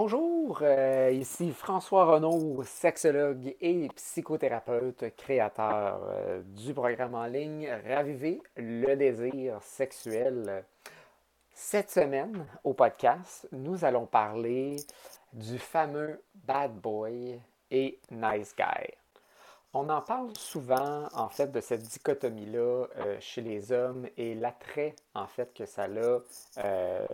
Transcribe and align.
Bonjour, 0.00 0.60
euh, 0.62 1.10
ici 1.12 1.50
François 1.50 2.04
Renaud, 2.04 2.62
sexologue 2.62 3.56
et 3.60 3.88
psychothérapeute, 3.96 5.16
créateur 5.16 6.00
euh, 6.04 6.40
du 6.44 6.72
programme 6.72 7.16
en 7.16 7.26
ligne 7.26 7.68
Raviver 7.84 8.40
le 8.56 8.94
désir 8.94 9.60
sexuel. 9.60 10.64
Cette 11.52 11.90
semaine, 11.90 12.46
au 12.62 12.74
podcast, 12.74 13.48
nous 13.50 13.84
allons 13.84 14.06
parler 14.06 14.76
du 15.32 15.58
fameux 15.58 16.22
bad 16.46 16.76
boy 16.76 17.40
et 17.72 17.98
nice 18.12 18.54
guy. 18.56 18.94
On 19.74 19.90
en 19.90 20.00
parle 20.00 20.30
souvent, 20.34 21.08
en 21.12 21.28
fait, 21.28 21.52
de 21.52 21.60
cette 21.60 21.82
dichotomie-là 21.82 22.86
euh, 22.96 23.16
chez 23.20 23.42
les 23.42 23.70
hommes 23.70 24.06
et 24.16 24.34
l'attrait, 24.34 24.96
en 25.14 25.26
fait, 25.26 25.52
que 25.52 25.66
ça 25.66 25.82
a 25.82 25.88
euh, 26.64 27.06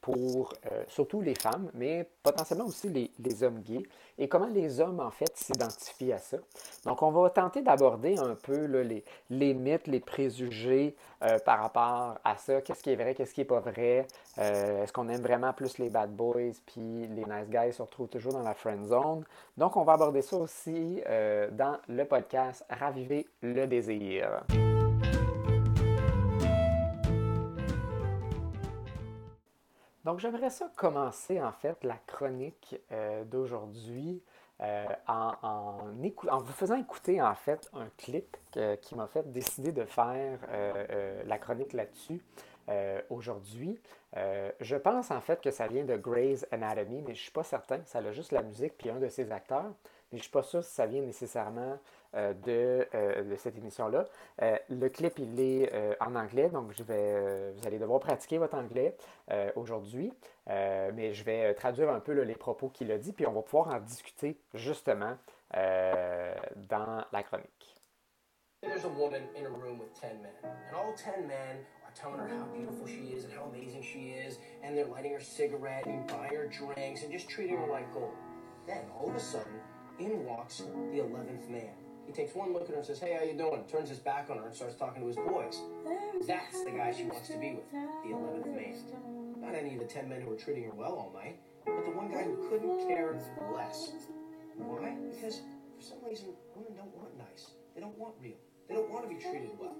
pour 0.00 0.54
euh, 0.70 0.84
surtout 0.86 1.20
les 1.20 1.34
femmes, 1.34 1.72
mais 1.74 2.08
potentiellement 2.22 2.66
aussi 2.66 2.88
les, 2.88 3.42
hommes 3.42 3.58
gays, 3.62 3.82
et 4.16 4.28
comment 4.28 4.46
les 4.46 4.78
hommes, 4.78 5.00
en 5.00 5.10
fait, 5.10 5.36
s'identifient 5.36 6.12
à 6.12 6.18
ça? 6.18 6.36
Donc, 6.84 7.02
on 7.02 7.10
va 7.10 7.30
tenter 7.30 7.62
d'aborder 7.62 8.16
un 8.16 8.36
peu 8.36 8.64
les, 8.66 9.04
les, 9.30 9.52
mythes, 9.52 9.88
les 9.88 10.00
préjugés 10.00 10.94
par 11.44 11.60
rapport 11.60 12.18
à 12.24 12.36
ça. 12.36 12.60
Qu'est-ce 12.60 12.82
qui 12.82 12.90
est 12.90 12.96
vrai, 12.96 13.14
qu'est-ce 13.14 13.32
qui 13.32 13.40
n'est 13.40 13.46
pas 13.46 13.60
vrai? 13.60 14.06
Est-ce 14.36 14.92
qu'on 14.92 15.08
aime 15.08 15.22
vraiment 15.22 15.52
plus 15.52 15.78
les 15.78 15.88
bad 15.88 16.10
boys, 16.14 16.52
puis 16.66 17.06
les 17.06 17.24
nice 17.24 17.48
guys 17.48 17.72
se 17.72 17.80
retrouvent 17.80 18.08
toujours 18.08 18.32
dans 18.32 18.42
la 18.42 18.54
friend 18.54 18.86
zone? 18.86 19.24
Donc, 19.56 19.76
on 19.76 19.84
va 19.84 19.94
aborder 19.94 20.22
ça 20.22 20.36
aussi 20.36 21.00
dans 21.52 21.71
le 21.88 22.04
podcast 22.04 22.64
Raviver 22.68 23.26
le 23.42 23.66
désir. 23.66 24.42
Donc 30.04 30.18
j'aimerais 30.18 30.50
ça 30.50 30.70
commencer 30.76 31.40
en 31.40 31.52
fait 31.52 31.82
la 31.84 31.96
chronique 32.06 32.76
euh, 32.90 33.24
d'aujourd'hui 33.24 34.20
euh, 34.60 34.84
en, 35.06 35.78
vous 36.40 36.52
faisant 36.52 36.76
écouter 36.76 37.22
en 37.22 37.34
fait 37.34 37.68
un 37.72 37.88
clip 37.96 38.36
qui 38.80 38.94
m'a 38.94 39.06
fait 39.06 39.30
décider 39.32 39.72
de 39.72 39.84
faire 39.84 40.38
euh, 40.50 41.22
la 41.26 41.38
chronique 41.38 41.72
là-dessus. 41.72 42.20
Aujourd'hui. 43.10 43.80
je 44.14 44.76
pense 44.76 45.10
en 45.10 45.20
fait 45.20 45.40
que 45.40 45.50
ça 45.50 45.66
vient 45.66 45.84
de 45.84 45.96
Grey's 45.96 46.46
Anatomy, 46.50 47.02
mais 47.02 47.14
je 47.14 47.20
ne 47.20 47.24
suis 47.24 47.30
pas 47.32 47.44
certain. 47.44 47.80
Ça 47.84 47.98
a 47.98 48.12
juste 48.12 48.32
la 48.32 48.42
musique 48.42 48.76
puis 48.78 48.90
un 48.90 48.98
de 48.98 49.08
ses 49.08 49.32
acteurs 49.32 49.72
mais 50.12 50.18
je 50.18 50.20
ne 50.20 50.22
suis 50.24 50.30
pas 50.30 50.42
sûr 50.42 50.62
si 50.62 50.72
ça 50.72 50.86
vient 50.86 51.00
nécessairement 51.00 51.78
euh, 52.14 52.34
euh, 52.46 53.22
de, 53.22 53.36
cette 53.36 53.56
émission-là. 53.56 54.04
Euh, 54.42 54.58
le 54.68 54.88
clip, 54.88 55.18
il 55.18 55.40
est 55.40 55.72
en 56.00 56.14
anglais, 56.14 56.50
donc 56.50 56.70
vous 56.72 57.66
allez 57.66 57.78
devoir 57.78 58.00
pratiquer 58.00 58.38
votre 58.38 58.56
anglais 58.56 58.94
aujourd'hui, 59.56 60.12
mais 60.46 61.14
je 61.14 61.24
vais 61.24 61.54
traduire 61.54 61.90
un 61.90 62.00
peu 62.00 62.12
les 62.12 62.34
propos 62.34 62.68
qu'il 62.68 62.92
a 62.92 62.98
dit, 62.98 63.12
puis 63.12 63.26
on 63.26 63.32
va 63.32 63.42
pouvoir 63.42 63.68
en 63.74 63.80
discuter 63.80 64.36
justement 64.54 65.16
dans 65.54 67.04
la 67.10 67.22
chronique. 67.22 67.48
There's 68.62 68.84
a 68.84 68.88
woman 68.88 69.22
in 69.36 69.44
a 69.44 69.48
room 69.48 69.80
with 69.80 69.92
10 70.00 70.22
men, 70.22 70.30
and 70.44 70.76
all 70.76 70.94
10 70.94 71.26
men 71.26 71.66
telling 71.94 72.18
her 72.18 72.28
how 72.28 72.44
beautiful 72.56 72.86
she 72.86 73.14
is 73.14 73.24
and 73.24 73.32
how 73.32 73.44
amazing 73.44 73.82
she 73.82 74.10
is, 74.10 74.38
and 74.62 74.76
they're 74.76 74.86
lighting 74.86 75.12
her 75.12 75.20
cigarette 75.20 75.86
and 75.86 76.06
buying 76.06 76.34
her 76.34 76.46
drinks 76.46 77.02
and 77.02 77.12
just 77.12 77.28
treating 77.28 77.56
her 77.56 77.66
like 77.66 77.92
gold. 77.92 78.14
Then 78.66 78.84
all 78.98 79.10
of 79.10 79.16
a 79.16 79.20
sudden, 79.20 79.52
in 79.98 80.24
walks 80.24 80.58
the 80.58 80.98
11th 80.98 81.48
man. 81.50 81.74
He 82.06 82.12
takes 82.12 82.34
one 82.34 82.52
look 82.52 82.64
at 82.64 82.70
her 82.70 82.76
and 82.76 82.84
says, 82.84 82.98
hey, 82.98 83.16
how 83.16 83.24
you 83.24 83.36
doing? 83.36 83.64
Turns 83.70 83.88
his 83.88 83.98
back 83.98 84.28
on 84.30 84.38
her 84.38 84.46
and 84.46 84.54
starts 84.54 84.74
talking 84.74 85.02
to 85.02 85.08
his 85.08 85.16
boys. 85.16 85.60
That's 86.26 86.64
the 86.64 86.70
guy 86.70 86.92
she 86.96 87.04
wants 87.04 87.28
to 87.28 87.38
be 87.38 87.54
with, 87.54 87.70
the 87.70 88.10
11th 88.10 88.54
man. 88.54 88.74
Not 89.40 89.54
any 89.54 89.74
of 89.74 89.80
the 89.80 89.86
10 89.86 90.08
men 90.08 90.20
who 90.20 90.30
were 90.30 90.36
treating 90.36 90.64
her 90.64 90.74
well 90.74 90.92
all 90.92 91.12
night, 91.14 91.38
but 91.64 91.84
the 91.84 91.90
one 91.90 92.10
guy 92.10 92.22
who 92.22 92.48
couldn't 92.48 92.88
care 92.88 93.18
less. 93.54 93.92
Why? 94.56 94.96
Because 95.14 95.40
for 95.76 95.82
some 95.82 95.98
reason, 96.06 96.28
women 96.54 96.76
don't 96.76 96.94
want 96.96 97.16
nice. 97.18 97.52
They 97.74 97.80
don't 97.80 97.96
want 97.96 98.14
real. 98.20 98.36
They 98.72 98.80
don't 98.80 98.88
want 98.88 99.04
to 99.04 99.14
be 99.14 99.20
treated 99.20 99.52
well. 99.60 99.76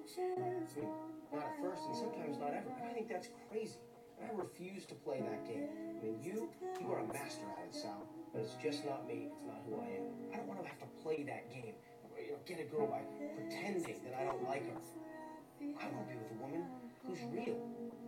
Not 1.33 1.49
at 1.49 1.57
first, 1.65 1.81
and 1.89 1.97
sometimes 1.97 2.37
not 2.37 2.53
ever. 2.53 2.69
I 2.85 2.93
think 2.93 3.09
that's 3.09 3.33
crazy. 3.49 3.81
And 4.21 4.29
I 4.29 4.37
refuse 4.37 4.85
to 4.85 4.95
play 4.95 5.25
that 5.25 5.49
game. 5.49 5.65
I 5.97 6.05
mean, 6.05 6.21
you, 6.21 6.53
you 6.77 6.93
are 6.93 7.01
a 7.01 7.09
master 7.09 7.49
at 7.57 7.73
it, 7.73 7.75
Sal. 7.75 8.05
But 8.35 8.43
it's 8.43 8.53
just 8.61 8.85
not 8.85 9.09
me. 9.09 9.33
It's 9.33 9.41
not 9.49 9.65
who 9.65 9.81
I 9.81 9.97
am. 9.97 10.13
I 10.29 10.37
don't 10.37 10.47
want 10.47 10.61
to 10.61 10.69
have 10.69 10.77
to 10.81 10.85
play 11.03 11.25
that 11.25 11.49
game. 11.49 11.73
You 12.21 12.37
know, 12.37 12.39
get 12.45 12.61
a 12.61 12.69
girl 12.69 12.85
by 12.85 13.01
pretending 13.33 13.97
that 14.05 14.13
I 14.21 14.29
don't 14.29 14.45
like 14.45 14.69
her. 14.69 14.77
I 14.77 15.89
want 15.89 16.05
to 16.05 16.13
be 16.13 16.21
with 16.21 16.37
a 16.37 16.43
woman 16.45 16.69
who's 17.09 17.25
real, 17.33 17.57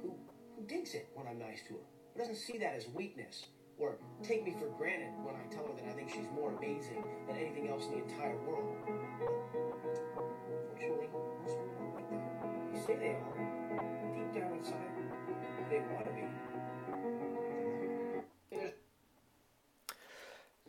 who 0.02 0.12
who 0.52 0.66
digs 0.68 0.92
it 0.92 1.08
when 1.14 1.26
I'm 1.26 1.38
nice 1.38 1.64
to 1.68 1.80
her, 1.80 1.86
who 2.12 2.20
doesn't 2.20 2.36
see 2.36 2.58
that 2.58 2.74
as 2.76 2.84
weakness 2.92 3.46
or 3.78 3.96
take 4.22 4.44
me 4.44 4.54
for 4.60 4.68
granted 4.76 5.16
when 5.24 5.34
I 5.34 5.48
tell 5.48 5.64
her 5.64 5.72
that 5.80 5.88
I 5.88 5.92
think 5.96 6.10
she's 6.10 6.28
more 6.34 6.52
amazing 6.52 7.02
than 7.26 7.36
anything 7.38 7.68
else 7.68 7.86
in 7.86 7.92
the 7.92 8.04
entire 8.04 8.36
world. 8.44 8.76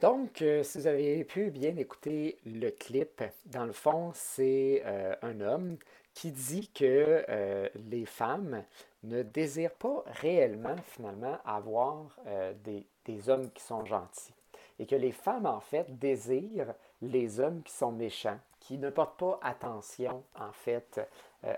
Donc, 0.01 0.41
euh, 0.41 0.61
si 0.63 0.77
vous 0.77 0.87
avez 0.87 1.23
pu 1.23 1.49
bien 1.51 1.75
écouter 1.77 2.37
le 2.45 2.69
clip, 2.69 3.23
dans 3.47 3.65
le 3.65 3.71
fond, 3.71 4.11
c'est 4.13 4.83
euh, 4.85 5.15
un 5.21 5.41
homme 5.41 5.77
qui 6.13 6.31
dit 6.31 6.69
que 6.73 7.25
euh, 7.27 7.67
les 7.89 8.05
femmes 8.05 8.63
ne 9.03 9.23
désirent 9.23 9.73
pas 9.73 10.03
réellement, 10.05 10.75
finalement, 10.85 11.37
avoir 11.43 12.17
des, 12.63 13.29
hommes 13.29 13.49
qui 13.51 13.63
sont 13.63 13.85
gentils. 13.85 14.33
Et 14.79 14.85
que 14.85 14.95
les 14.95 15.11
femmes, 15.11 15.45
en 15.45 15.59
fait, 15.59 15.97
désirent 15.97 16.73
les 17.01 17.39
hommes 17.39 17.63
qui 17.63 17.73
sont 17.73 17.91
méchants, 17.91 18.39
qui 18.65 18.77
ne 18.79 18.89
portent 18.89 19.19
pas 19.19 19.39
attention, 19.43 20.23
en 20.39 20.51
fait, 20.51 20.99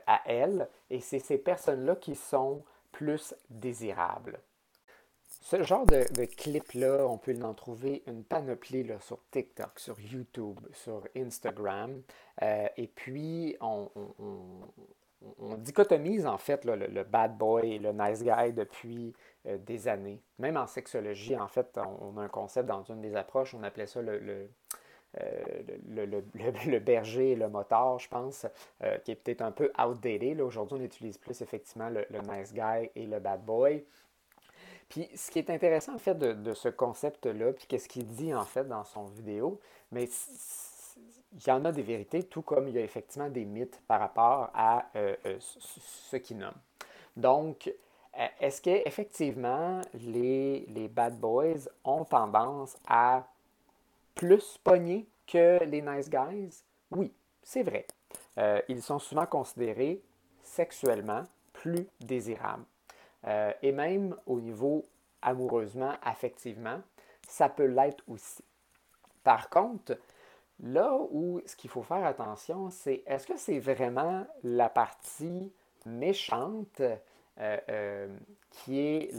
à 0.05 0.21
elles. 0.25 0.67
Et 0.89 0.99
c'est 0.99 1.19
ces 1.19 1.37
personnes-là 1.37 1.95
qui 1.95 2.15
sont 2.15 2.63
plus 2.91 3.33
désirables. 3.49 4.41
Ce 5.27 5.63
genre 5.63 5.85
de, 5.85 6.25
clip-là, 6.25 7.05
on 7.07 7.17
peut 7.17 7.37
en 7.43 7.53
trouver 7.53 8.03
une 8.07 8.23
panoplie 8.23 8.85
sur 8.99 9.19
TikTok, 9.31 9.79
sur 9.79 9.99
YouTube, 9.99 10.59
sur 10.73 11.07
Instagram. 11.15 12.01
Euh, 12.41 12.67
et 12.75 12.87
puis, 12.87 13.55
on, 13.61 13.89
dichotomise 15.57 16.25
en 16.27 16.37
fait 16.37 16.63
le, 16.65 17.03
bad 17.03 17.37
boy 17.37 17.75
et 17.75 17.79
le 17.79 17.91
nice 17.91 18.23
guy 18.23 18.53
depuis 18.53 19.13
euh, 19.45 19.57
des 19.57 19.87
années. 19.87 20.21
Même 20.39 20.57
en 20.57 20.67
sexologie, 20.67 21.37
en 21.37 21.47
fait, 21.47 21.79
on, 22.01 22.17
a 22.17 22.23
un 22.23 22.29
concept 22.29 22.67
dans 22.67 22.83
une 22.83 23.01
des 23.01 23.15
approches, 23.15 23.53
on 23.53 23.63
appelait 23.63 23.87
ça 23.87 24.01
le, 24.01 24.19
le 24.19 24.49
euh, 25.19 26.79
berger 26.79 27.31
et 27.31 27.35
le 27.35 27.49
motard, 27.49 27.99
je 27.99 28.09
pense, 28.09 28.45
qui 29.03 29.11
est 29.11 29.15
peut-être 29.15 29.41
un 29.41 29.51
peu 29.51 29.71
outdated. 29.79 30.41
Aujourd'hui, 30.41 30.77
on 30.79 30.83
utilise 30.83 31.17
plus 31.17 31.41
effectivement 31.41 31.89
le, 31.89 32.05
nice 32.29 32.53
guy 32.53 32.89
et 32.95 33.05
le 33.05 33.19
bad 33.19 33.43
boy. 33.43 33.83
Puis 34.89 35.09
ce 35.15 35.31
qui 35.31 35.39
est 35.39 35.49
intéressant 35.49 35.95
en 35.95 35.99
fait 35.99 36.17
de, 36.17 36.53
ce 36.53 36.69
concept-là, 36.69 37.53
puis 37.53 37.65
qu'est-ce 37.67 37.89
qu'il 37.89 38.05
dit 38.05 38.33
en 38.33 38.45
fait 38.45 38.65
dans 38.65 38.83
son 38.83 39.05
vidéo, 39.05 39.59
mais 39.91 40.07
il 41.33 41.47
y 41.47 41.51
en 41.51 41.65
a 41.65 41.71
des 41.71 41.81
vérités, 41.81 42.23
tout 42.23 42.41
comme 42.41 42.67
il 42.67 42.75
y 42.75 42.77
a 42.77 42.83
effectivement 42.83 43.29
des 43.29 43.45
mythes 43.45 43.81
par 43.87 43.99
rapport 43.99 44.49
à 44.53 44.85
euh, 44.95 45.15
euh, 45.25 45.37
ce 45.39 46.15
qu'il 46.17 46.37
nomme. 46.37 46.55
Donc, 47.15 47.71
euh, 48.17 48.27
est-ce 48.39 48.61
qu'effectivement 48.61 49.81
les, 49.93 50.65
les 50.69 50.87
bad 50.87 51.19
boys 51.19 51.67
ont 51.83 52.05
tendance 52.05 52.77
à 52.87 53.27
plus 54.17 54.57
pogner 54.63 55.07
que 55.25 55.63
les 55.63 55.81
nice 55.81 56.09
guys? 56.09 56.63
Oui, 56.91 57.13
c'est 57.43 57.63
vrai. 57.63 57.85
ils 58.67 58.81
sont 58.81 58.99
souvent 58.99 59.25
considérés 59.25 60.01
sexuellement 60.43 61.23
plus 61.53 61.87
désirables. 61.99 62.65
Euh, 63.25 63.51
et 63.61 63.71
même 63.71 64.15
au 64.25 64.39
niveau 64.39 64.85
amoureusement, 65.21 65.93
affectivement, 66.03 66.81
ça 67.27 67.49
peut 67.49 67.65
l'être 67.65 68.03
aussi. 68.07 68.43
Par 69.23 69.49
contre, 69.49 69.97
là 70.61 70.97
où 71.11 71.41
ce 71.45 71.55
qu'il 71.55 71.69
faut 71.69 71.83
faire 71.83 72.05
attention, 72.05 72.69
c'est 72.69 73.03
est-ce 73.05 73.27
que 73.27 73.37
c'est 73.37 73.59
vraiment 73.59 74.25
la 74.43 74.69
partie 74.69 75.51
méchante 75.85 76.79
euh, 76.79 77.57
euh, 77.69 78.17
qui 78.49 78.79
est 78.79 79.11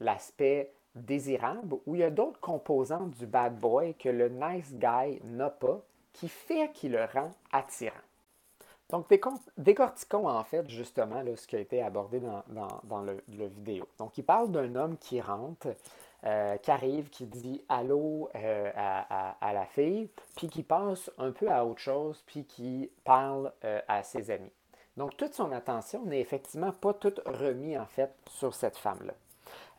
l'aspect 0.00 0.72
désirable 0.94 1.76
ou 1.86 1.94
il 1.94 2.00
y 2.00 2.04
a 2.04 2.10
d'autres 2.10 2.40
composants 2.40 3.06
du 3.06 3.26
bad 3.26 3.58
boy 3.58 3.94
que 3.94 4.08
le 4.08 4.28
nice 4.28 4.72
guy 4.74 5.20
n'a 5.24 5.50
pas 5.50 5.80
qui 6.12 6.28
fait 6.28 6.70
qu'il 6.72 6.92
le 6.92 7.04
rend 7.04 7.32
attirant. 7.52 7.94
Donc, 8.90 9.06
décortiquons 9.56 10.28
en 10.28 10.44
fait 10.44 10.68
justement 10.68 11.22
ce 11.36 11.46
qui 11.46 11.56
a 11.56 11.58
été 11.58 11.82
abordé 11.82 12.20
dans, 12.20 13.02
le, 13.02 13.46
vidéo. 13.46 13.88
Donc, 13.98 14.18
il 14.18 14.24
parle 14.24 14.52
d'un 14.52 14.74
homme 14.76 14.96
qui 14.98 15.20
rentre, 15.20 15.68
euh, 16.24 16.56
qui 16.58 16.70
arrive, 16.70 17.08
qui 17.08 17.26
dit 17.26 17.62
allô 17.68 18.28
euh, 18.36 18.70
à, 18.76 19.52
la 19.52 19.66
fille, 19.66 20.08
puis 20.36 20.48
qui 20.48 20.62
passe 20.62 21.10
un 21.18 21.32
peu 21.32 21.50
à 21.50 21.64
autre 21.64 21.80
chose, 21.80 22.22
puis 22.26 22.44
qui 22.44 22.90
parle 23.04 23.52
euh, 23.64 23.80
à 23.88 24.02
ses 24.02 24.30
amis. 24.30 24.52
Donc, 24.96 25.16
toute 25.16 25.34
son 25.34 25.50
attention 25.50 26.04
n'est 26.04 26.20
effectivement 26.20 26.70
pas 26.72 26.94
toute 26.94 27.20
remise 27.26 27.78
en 27.78 27.86
fait 27.86 28.14
sur 28.28 28.54
cette 28.54 28.76
femme-là. 28.76 29.14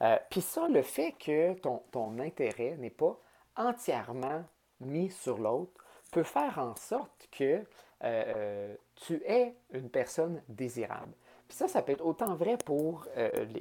Euh, 0.01 0.17
puis 0.29 0.41
ça, 0.41 0.67
le 0.67 0.81
fait 0.81 1.13
que 1.13 1.53
ton, 1.53 1.81
ton 1.91 2.19
intérêt 2.19 2.75
n'est 2.77 2.89
pas 2.89 3.19
entièrement 3.55 4.43
mis 4.79 5.09
sur 5.09 5.37
l'autre 5.37 5.71
peut 6.11 6.23
faire 6.23 6.59
en 6.59 6.75
sorte 6.75 7.27
que 7.31 7.63
euh, 8.03 8.75
tu 8.95 9.21
es 9.25 9.55
une 9.71 9.89
personne 9.89 10.41
désirable. 10.49 11.13
Puis 11.47 11.57
ça, 11.57 11.67
ça 11.67 11.81
peut 11.81 11.91
être 11.91 12.05
autant 12.05 12.35
vrai 12.35 12.57
pour 12.57 13.05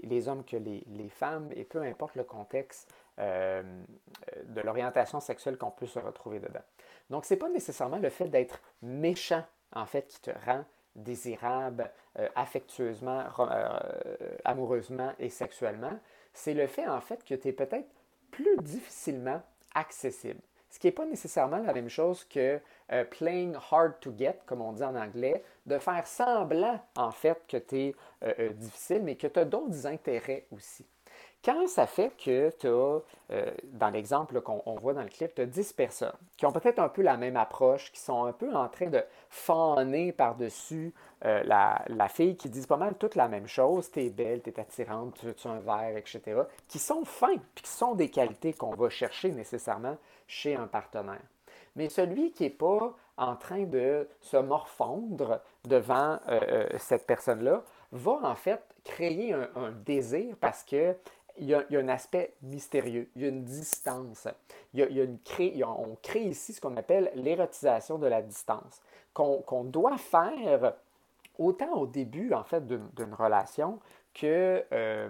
les, 0.03 0.29
hommes 0.29 0.43
que 0.43 0.57
les, 0.57 0.85
les, 0.87 1.11
femmes, 1.11 1.51
et 1.55 1.65
peu 1.65 1.83
importe 1.83 2.15
le 2.17 2.25
contexte 2.25 2.91
de 3.19 4.61
l'orientation 4.63 5.21
sexuelle 5.21 5.59
qu'on 5.59 5.71
peut 5.71 5.87
se 5.87 5.99
retrouver 5.99 6.41
dedans. 6.41 6.63
Donc, 7.11 7.27
ce 7.27 7.35
n'est 7.35 7.39
pas 7.39 7.51
nécessairement 7.51 7.99
le 7.99 8.09
fait 8.09 8.29
d'être 8.29 8.59
méchant, 8.81 9.45
en 9.75 9.85
fait, 9.85 10.07
qui 10.09 10.21
te 10.23 10.31
rend 10.47 10.65
désirable 10.95 11.91
euh, 12.19 12.29
affectueusement, 12.37 13.25
euh, 13.41 13.79
amoureusement 14.45 15.13
et 15.19 15.29
sexuellement, 15.29 15.99
c'est 16.35 16.55
le 16.55 16.67
fait 16.67 16.87
en 16.87 17.01
fait 17.01 17.25
que 17.25 17.35
tu 17.35 17.49
es 17.49 17.53
peut-être 17.53 17.89
plus 18.31 18.57
difficilement 18.59 19.41
accessible. 19.75 20.41
Ce 20.69 20.79
qui 20.79 20.89
n'est 20.89 20.93
pas 20.93 21.07
nécessairement 21.07 21.59
la 21.59 21.73
même 21.73 21.89
chose 21.89 22.25
que 22.25 22.61
euh, 22.93 23.05
playing 23.05 23.57
hard 23.71 24.01
to 24.01 24.13
get, 24.19 24.41
comme 24.45 24.61
on 24.61 24.73
dit 24.73 24.83
en 24.83 24.97
anglais, 24.97 25.43
de 25.67 25.79
faire 25.79 26.07
semblant 26.07 26.81
en 26.97 27.13
fait 27.13 27.41
que 27.49 27.57
tu 27.57 27.95
es 28.23 28.51
difficile, 28.51 29.03
mais 29.05 29.15
que 29.15 29.29
tu 29.29 29.39
as 29.39 29.45
d'autres 29.45 29.87
intérêts 29.87 30.47
aussi. 30.51 30.85
Quand 31.45 31.67
ça 31.69 31.87
fait 31.87 32.11
que 32.17 32.51
tu 32.59 32.67
as, 32.67 33.01
euh, 33.31 33.51
dans 33.65 33.91
l'exemple 33.91 34.41
qu'on 34.41 34.79
voit 34.81 34.95
dans 34.95 35.03
le 35.03 35.11
clip, 35.11 35.35
tu 35.35 35.43
as 35.43 35.47
10 35.47 35.75
personnes 35.75 36.17
qui 36.39 36.47
ont 36.47 36.53
peut-être 36.53 36.79
un 36.79 36.89
peu 36.89 37.03
la 37.03 37.19
même 37.19 37.37
approche, 37.37 37.93
qui 37.93 38.01
sont 38.01 38.25
un 38.25 38.33
peu 38.33 38.55
en 38.55 38.67
train 38.69 38.87
de 38.87 39.05
faner 39.29 40.13
par-dessus 40.13 40.95
euh, 41.27 41.43
la, 41.45 42.09
fille, 42.09 42.37
qui 42.37 42.49
disent 42.49 42.67
pas 42.67 42.79
mal 42.79 42.95
toute 42.95 43.15
la 43.15 43.29
même 43.29 43.47
chose, 43.47 43.91
tu 43.91 44.05
es 44.05 44.09
belle, 44.09 44.41
tu 44.41 44.49
es 44.49 44.59
attirante, 44.59 45.19
tu 45.19 45.27
veux 45.27 45.35
un 45.45 45.61
verre, 45.61 45.99
etc., 45.99 46.23
qui 46.67 46.79
sont 46.79 47.05
fins, 47.05 47.37
puis 47.55 47.65
qui 47.65 47.71
sont 47.71 47.95
des 47.95 48.09
qualités 48.09 48.55
qu'on 48.55 48.75
va 48.75 48.89
chercher 48.89 49.31
nécessairement 49.31 49.99
chez 50.27 50.57
un 50.57 50.67
partenaire. 50.67 51.21
Mais 51.77 51.91
celui 51.91 52.33
qui 52.33 52.45
n'est 52.45 52.51
pas 52.51 52.95
en 53.19 53.37
train 53.37 53.65
de 53.65 54.09
se 54.21 54.39
morfondre 54.39 55.41
devant 55.65 56.19
euh, 56.29 56.67
cette 56.79 57.07
personne-là 57.07 57.63
va 57.93 58.19
en 58.23 58.35
fait 58.35 58.63
créer 58.83 59.35
un 59.35 59.71
désir 59.85 60.37
parce 60.41 60.65
que 60.65 60.97
il 61.39 61.47
y, 61.47 61.55
a, 61.55 61.65
un 61.73 61.89
aspect 61.89 62.35
mystérieux, 62.43 63.11
il 63.17 63.23
y 63.23 63.25
a 63.25 63.29
une 63.29 63.45
distance. 63.45 64.29
Il 64.73 64.81
y 64.81 65.01
a, 65.01 65.05
une 65.05 65.19
on 65.65 65.97
crée 66.03 66.23
ici 66.23 66.53
ce 66.53 66.61
qu'on 66.61 66.77
appelle 66.77 67.11
l'érotisation 67.15 67.99
de 67.99 68.07
la 68.07 68.23
distance, 68.23 68.81
qu'on 69.13 69.65
doit 69.65 69.99
faire 69.99 70.75
autant 71.39 71.73
au 71.73 71.87
début, 71.87 72.33
en 72.33 72.45
fait, 72.45 72.67
d'une 72.67 73.15
relation 73.15 73.81
que 74.15 74.65
euh, 74.73 75.09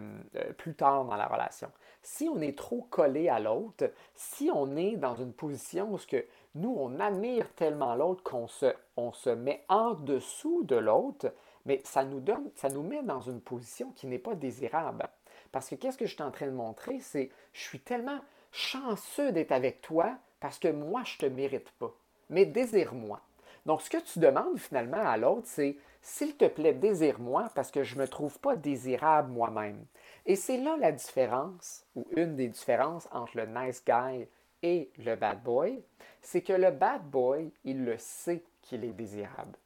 plus 0.56 0.74
tard 0.74 1.04
dans 1.04 1.16
la 1.16 1.26
relation. 1.26 1.70
Si 2.02 2.28
on 2.28 2.40
est 2.40 2.56
trop 2.56 2.86
collé 2.90 3.28
à 3.28 3.38
l'autre, 3.38 3.90
si 4.14 4.50
on 4.52 4.76
est 4.76 4.96
dans 4.96 5.14
une 5.14 5.32
position 5.32 5.92
où 5.92 5.98
que 6.08 6.24
nous, 6.54 6.74
on 6.78 7.00
admire 7.00 7.52
tellement 7.54 7.94
l'autre 7.94 8.22
qu'on 8.22 8.46
se, 8.46 8.74
on 8.96 9.12
se 9.12 9.30
met 9.30 9.64
en 9.68 9.92
dessous 9.94 10.64
de 10.64 10.76
l'autre, 10.76 11.32
mais 11.66 11.80
ça 11.84 12.04
nous, 12.04 12.20
donne, 12.20 12.50
ça 12.54 12.68
nous 12.68 12.82
met 12.82 13.02
dans 13.02 13.20
une 13.20 13.40
position 13.40 13.92
qui 13.94 14.06
n'est 14.06 14.18
pas 14.18 14.34
désirable. 14.34 15.06
Parce 15.54 15.68
que 15.68 15.76
qu'est-ce 15.76 15.96
que 15.96 16.06
je 16.06 16.14
suis 16.14 16.22
en 16.24 16.32
train 16.32 16.46
de 16.46 16.50
montrer, 16.50 16.98
c'est 16.98 17.30
je 17.52 17.60
suis 17.60 17.78
tellement 17.78 18.18
chanceux 18.50 19.30
d'être 19.30 19.52
avec 19.52 19.82
toi 19.82 20.18
parce 20.40 20.58
que 20.58 20.66
moi, 20.66 21.02
je 21.04 21.14
ne 21.14 21.30
te 21.30 21.32
mérite 21.32 21.70
pas. 21.78 21.94
Mais 22.28 22.44
désire-moi. 22.44 23.20
Donc, 23.64 23.80
ce 23.80 23.88
que 23.88 23.98
tu 23.98 24.18
demandes 24.18 24.58
finalement 24.58 25.06
à 25.06 25.16
l'autre, 25.16 25.46
c'est 25.46 25.76
s'il 26.02 26.36
te 26.36 26.46
plaît, 26.46 26.72
désire-moi 26.72 27.52
parce 27.54 27.70
que 27.70 27.84
je 27.84 27.94
ne 27.94 28.00
me 28.00 28.08
trouve 28.08 28.36
pas 28.40 28.56
désirable 28.56 29.30
moi-même. 29.30 29.84
Et 30.26 30.34
c'est 30.34 30.56
là 30.56 30.76
la 30.76 30.90
différence, 30.90 31.84
ou 31.94 32.04
une 32.16 32.34
des 32.34 32.48
différences 32.48 33.06
entre 33.12 33.36
le 33.36 33.46
nice 33.46 33.80
guy 33.86 34.26
et 34.64 34.90
le 34.98 35.14
bad 35.14 35.40
boy, 35.44 35.80
c'est 36.20 36.42
que 36.42 36.52
le 36.52 36.72
bad 36.72 37.04
boy, 37.04 37.52
il 37.64 37.84
le 37.84 37.96
sait 37.98 38.42
qu'il 38.60 38.84
est 38.84 38.92
désirable. 38.92 39.56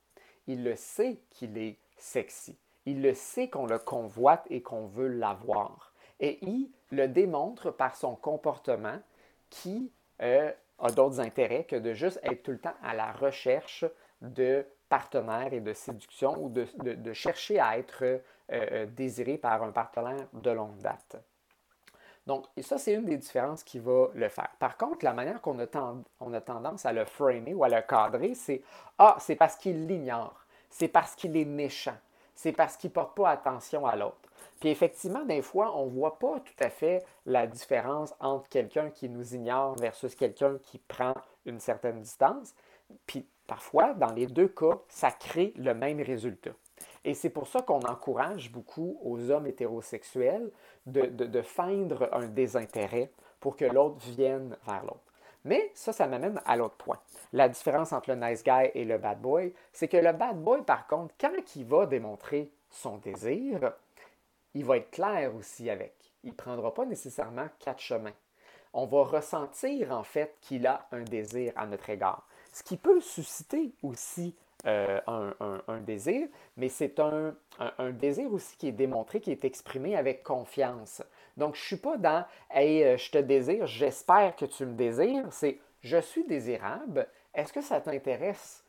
Il 0.46 0.64
le 0.64 0.76
sait 0.76 1.16
qu'il 1.30 1.56
est 1.56 1.78
sexy. 1.96 2.58
Il 2.88 3.02
le 3.02 3.12
sait 3.12 3.48
qu'on 3.50 3.66
le 3.66 3.78
convoite 3.78 4.46
et 4.48 4.62
qu'on 4.62 4.86
veut 4.86 5.08
l'avoir. 5.08 5.92
Et 6.20 6.38
il 6.40 6.70
le 6.90 7.06
démontre 7.06 7.70
par 7.70 7.94
son 7.94 8.16
comportement 8.16 8.98
qui 9.50 9.92
euh, 10.22 10.50
a 10.78 10.90
d'autres 10.90 11.20
intérêts 11.20 11.64
que 11.64 11.76
de 11.76 11.92
juste 11.92 12.18
être 12.22 12.42
tout 12.42 12.52
le 12.52 12.58
temps 12.58 12.72
à 12.82 12.94
la 12.94 13.12
recherche 13.12 13.84
de 14.22 14.64
partenaires 14.88 15.52
et 15.52 15.60
de 15.60 15.74
séduction 15.74 16.34
ou 16.42 16.48
de, 16.48 17.12
chercher 17.12 17.60
à 17.60 17.76
être 17.76 18.04
euh, 18.04 18.18
euh, 18.52 18.86
désiré 18.86 19.36
par 19.36 19.62
un 19.62 19.70
partenaire 19.70 20.26
de 20.32 20.50
longue 20.50 20.78
date. 20.78 21.16
Donc, 22.26 22.46
ça, 22.62 22.78
c'est 22.78 22.94
une 22.94 23.04
des 23.04 23.18
différences 23.18 23.62
qui 23.64 23.78
va 23.80 24.08
le 24.14 24.30
faire. 24.30 24.48
Par 24.58 24.78
contre, 24.78 25.04
la 25.04 25.12
manière 25.12 25.42
qu'on 25.42 25.58
a, 25.58 25.66
tendance 26.40 26.86
à 26.86 26.94
le 26.94 27.04
framer 27.04 27.52
ou 27.52 27.64
à 27.64 27.68
le 27.68 27.82
cadrer, 27.82 28.34
c'est 28.34 28.62
Ah, 28.96 29.16
c'est 29.18 29.36
parce 29.36 29.56
qu'il 29.56 29.86
l'ignore, 29.86 30.46
c'est 30.70 30.88
parce 30.88 31.14
qu'il 31.14 31.36
est 31.36 31.44
méchant, 31.44 31.96
c'est 32.38 32.52
parce 32.52 32.76
qu'il 32.76 32.90
ne 32.90 32.94
porte 32.94 33.16
pas 33.16 33.30
attention 33.30 33.84
à 33.84 33.96
l'autre. 33.96 34.30
Puis 34.60 34.68
effectivement, 34.68 35.24
des 35.24 35.42
fois, 35.42 35.76
on 35.76 35.86
ne 35.86 35.90
voit 35.90 36.20
pas 36.20 36.38
tout 36.38 36.64
à 36.64 36.70
fait 36.70 37.04
la 37.26 37.48
différence 37.48 38.14
entre 38.20 38.48
quelqu'un 38.48 38.90
qui 38.90 39.08
nous 39.08 39.34
ignore 39.34 39.74
versus 39.74 40.14
quelqu'un 40.14 40.56
qui 40.62 40.78
prend 40.78 41.14
une 41.46 41.58
certaine 41.58 42.00
distance. 42.00 42.54
Puis 43.06 43.26
parfois, 43.48 43.92
dans 43.94 44.12
les 44.12 44.28
deux 44.28 44.46
cas, 44.46 44.78
ça 44.86 45.10
crée 45.10 45.52
le 45.56 45.74
même 45.74 46.00
résultat. 46.00 46.52
Et 47.04 47.14
c'est 47.14 47.30
pour 47.30 47.48
ça 47.48 47.60
qu'on 47.62 47.80
encourage 47.80 48.52
beaucoup 48.52 49.00
aux 49.02 49.32
hommes 49.32 49.48
hétérosexuels 49.48 50.52
de, 50.86 51.06
de 51.06 51.42
feindre 51.42 52.08
un 52.12 52.28
désintérêt 52.28 53.10
pour 53.40 53.56
que 53.56 53.64
l'autre 53.64 53.98
vienne 53.98 54.56
vers 54.64 54.84
l'autre. 54.84 55.07
Mais 55.44 55.70
ça, 55.74 55.92
ça 55.92 56.06
m'amène 56.06 56.40
à 56.44 56.56
l'autre 56.56 56.76
point. 56.76 56.98
La 57.32 57.48
différence 57.48 57.92
entre 57.92 58.10
le 58.10 58.16
nice 58.16 58.42
guy 58.42 58.70
et 58.74 58.84
le 58.84 58.98
bad 58.98 59.20
boy, 59.20 59.52
c'est 59.72 59.88
que 59.88 59.96
le 59.96 60.12
bad 60.12 60.42
boy, 60.42 60.62
par 60.62 60.86
contre, 60.86 61.14
quand 61.18 61.56
il 61.56 61.64
va 61.64 61.86
démontrer 61.86 62.50
son 62.70 62.98
désir, 62.98 63.72
il 64.54 64.64
va 64.64 64.78
être 64.78 64.90
clair 64.90 65.34
aussi 65.34 65.70
avec. 65.70 65.94
Il 66.24 66.30
ne 66.30 66.34
prendra 66.34 66.74
pas 66.74 66.84
nécessairement 66.84 67.48
quatre 67.60 67.80
chemins. 67.80 68.12
On 68.72 68.86
va 68.86 69.04
ressentir 69.04 69.92
en 69.92 70.02
fait 70.02 70.36
qu'il 70.40 70.66
a 70.66 70.86
un 70.92 71.02
désir 71.02 71.52
à 71.56 71.66
notre 71.66 71.88
égard. 71.90 72.26
Ce 72.52 72.62
qui 72.62 72.76
peut 72.76 73.00
susciter 73.00 73.72
aussi 73.82 74.34
euh, 74.66 75.00
un, 75.06 75.78
désir, 75.78 76.26
mais 76.56 76.68
c'est 76.68 76.98
un, 76.98 77.34
désir 77.92 78.32
aussi 78.32 78.56
qui 78.56 78.68
est 78.68 78.72
démontré, 78.72 79.20
qui 79.20 79.30
est 79.30 79.44
exprimé 79.44 79.96
avec 79.96 80.24
confiance. 80.24 81.02
Donc, 81.36 81.54
je 81.54 81.60
ne 81.60 81.66
suis 81.66 81.76
pas 81.76 81.96
dans 81.96 82.24
Hey, 82.50 82.82
euh, 82.82 82.96
je 82.96 83.10
te 83.10 83.18
désire, 83.18 83.66
j'espère 83.66 84.34
que 84.34 84.44
tu 84.46 84.66
me 84.66 84.74
désires. 84.74 85.26
C'est 85.30 85.58
Je 85.80 85.98
suis 85.98 86.24
désirable. 86.24 87.06
Est-ce 87.34 87.52
que 87.52 87.60
ça 87.60 87.80
t'intéresse 87.80 88.64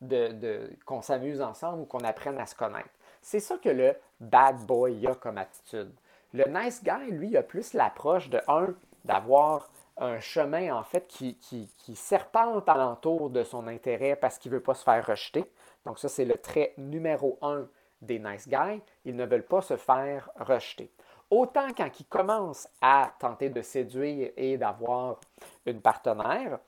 de, 0.00 0.70
qu'on 0.86 1.02
s'amuse 1.02 1.42
ensemble 1.42 1.82
ou 1.82 1.84
qu'on 1.84 2.00
apprenne 2.00 2.38
à 2.38 2.46
se 2.46 2.54
connaître? 2.54 2.88
C'est 3.20 3.40
ça 3.40 3.58
que 3.58 3.68
le 3.68 3.94
bad 4.20 4.64
boy 4.64 5.06
a 5.06 5.14
comme 5.14 5.36
attitude. 5.36 5.92
Le 6.32 6.44
nice 6.48 6.82
guy, 6.82 7.10
lui, 7.10 7.36
a 7.36 7.42
plus 7.42 7.74
l'approche 7.74 8.30
de 8.30 8.40
un, 8.48 8.74
d'avoir 9.04 9.68
un 9.96 10.20
chemin, 10.20 10.74
en 10.74 10.82
fait, 10.82 11.06
qui, 11.06 11.36
qui, 11.38 11.72
qui 11.78 11.94
serpente 11.94 12.68
alentour 12.68 13.30
de 13.30 13.44
son 13.44 13.66
intérêt 13.66 14.16
parce 14.16 14.38
qu'il 14.38 14.50
ne 14.50 14.56
veut 14.56 14.62
pas 14.62 14.74
se 14.74 14.84
faire 14.84 15.06
rejeter. 15.06 15.44
Donc, 15.84 15.98
ça, 15.98 16.08
c'est 16.08 16.24
le 16.24 16.34
trait 16.34 16.74
numéro 16.78 17.38
un 17.42 17.68
des 18.00 18.18
nice 18.18 18.48
guys. 18.48 18.82
Ils 19.04 19.16
ne 19.16 19.24
veulent 19.24 19.46
pas 19.46 19.62
se 19.62 19.76
faire 19.76 20.30
rejeter. 20.36 20.90
Autant 21.30 21.68
quand 21.76 21.88
ils 21.98 22.06
commencent 22.06 22.68
à 22.80 23.12
tenter 23.18 23.48
de 23.48 23.62
séduire 23.62 24.30
et 24.36 24.58
d'avoir 24.58 25.20
une 25.66 25.80
partenaire, 25.80 26.58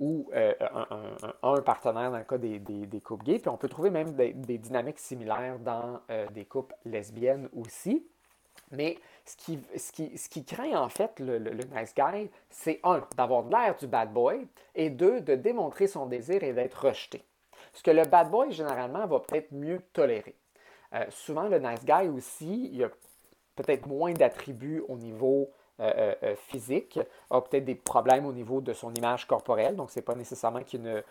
ou 0.00 0.30
euh, 0.32 0.54
un, 1.42 1.60
partenaire 1.60 2.10
dans 2.10 2.18
le 2.18 2.24
cas 2.24 2.38
des, 2.38 2.58
des, 2.58 3.00
couples 3.00 3.24
gays, 3.24 3.38
puis 3.40 3.48
on 3.48 3.56
peut 3.56 3.68
trouver 3.68 3.90
même 3.90 4.12
des, 4.12 4.32
dynamiques 4.32 4.98
similaires 4.98 5.58
dans 5.58 6.00
euh, 6.10 6.26
des 6.28 6.44
couples 6.44 6.74
lesbiennes 6.84 7.48
aussi. 7.52 8.06
Mais 8.70 8.98
ce 9.24 9.36
qui, 9.36 10.18
ce 10.18 10.40
craint 10.40 10.76
en 10.76 10.88
fait 10.88 11.18
le, 11.20 11.38
nice 11.38 11.94
guy, 11.94 12.30
c'est 12.50 12.80
un, 12.82 13.02
d'avoir 13.16 13.44
l'air 13.48 13.76
du 13.76 13.86
bad 13.86 14.12
boy, 14.12 14.46
et 14.74 14.90
deux, 14.90 15.20
de 15.20 15.34
démontrer 15.34 15.86
son 15.86 16.06
désir 16.06 16.42
et 16.42 16.52
d'être 16.52 16.86
rejeté. 16.86 17.24
Ce 17.72 17.82
que 17.82 17.90
le 17.90 18.02
bad 18.02 18.30
boy, 18.30 18.52
généralement, 18.52 19.06
va 19.06 19.20
peut-être 19.20 19.52
mieux 19.52 19.80
tolérer. 19.92 20.34
Euh, 20.94 21.04
souvent, 21.10 21.48
le 21.48 21.58
nice 21.58 21.84
guy 21.84 22.08
aussi, 22.08 22.70
il 22.72 22.84
a 22.84 22.88
peut-être 23.56 23.86
moins 23.86 24.12
d'attributs 24.12 24.82
au 24.88 24.96
niveau 24.96 25.50
euh, 25.80 25.92
euh, 25.96 26.14
euh, 26.24 26.34
physique, 26.36 26.98
a 27.30 27.40
peut-être 27.40 27.64
des 27.64 27.74
problèmes 27.76 28.26
au 28.26 28.32
niveau 28.32 28.60
de 28.60 28.72
son 28.72 28.92
image 28.94 29.26
corporelle, 29.26 29.76
donc 29.76 29.90
ce 29.90 29.98
n'est 29.98 30.04
pas 30.04 30.16
nécessairement 30.16 30.62
qu'il 30.62 30.82
ne, 30.82 31.02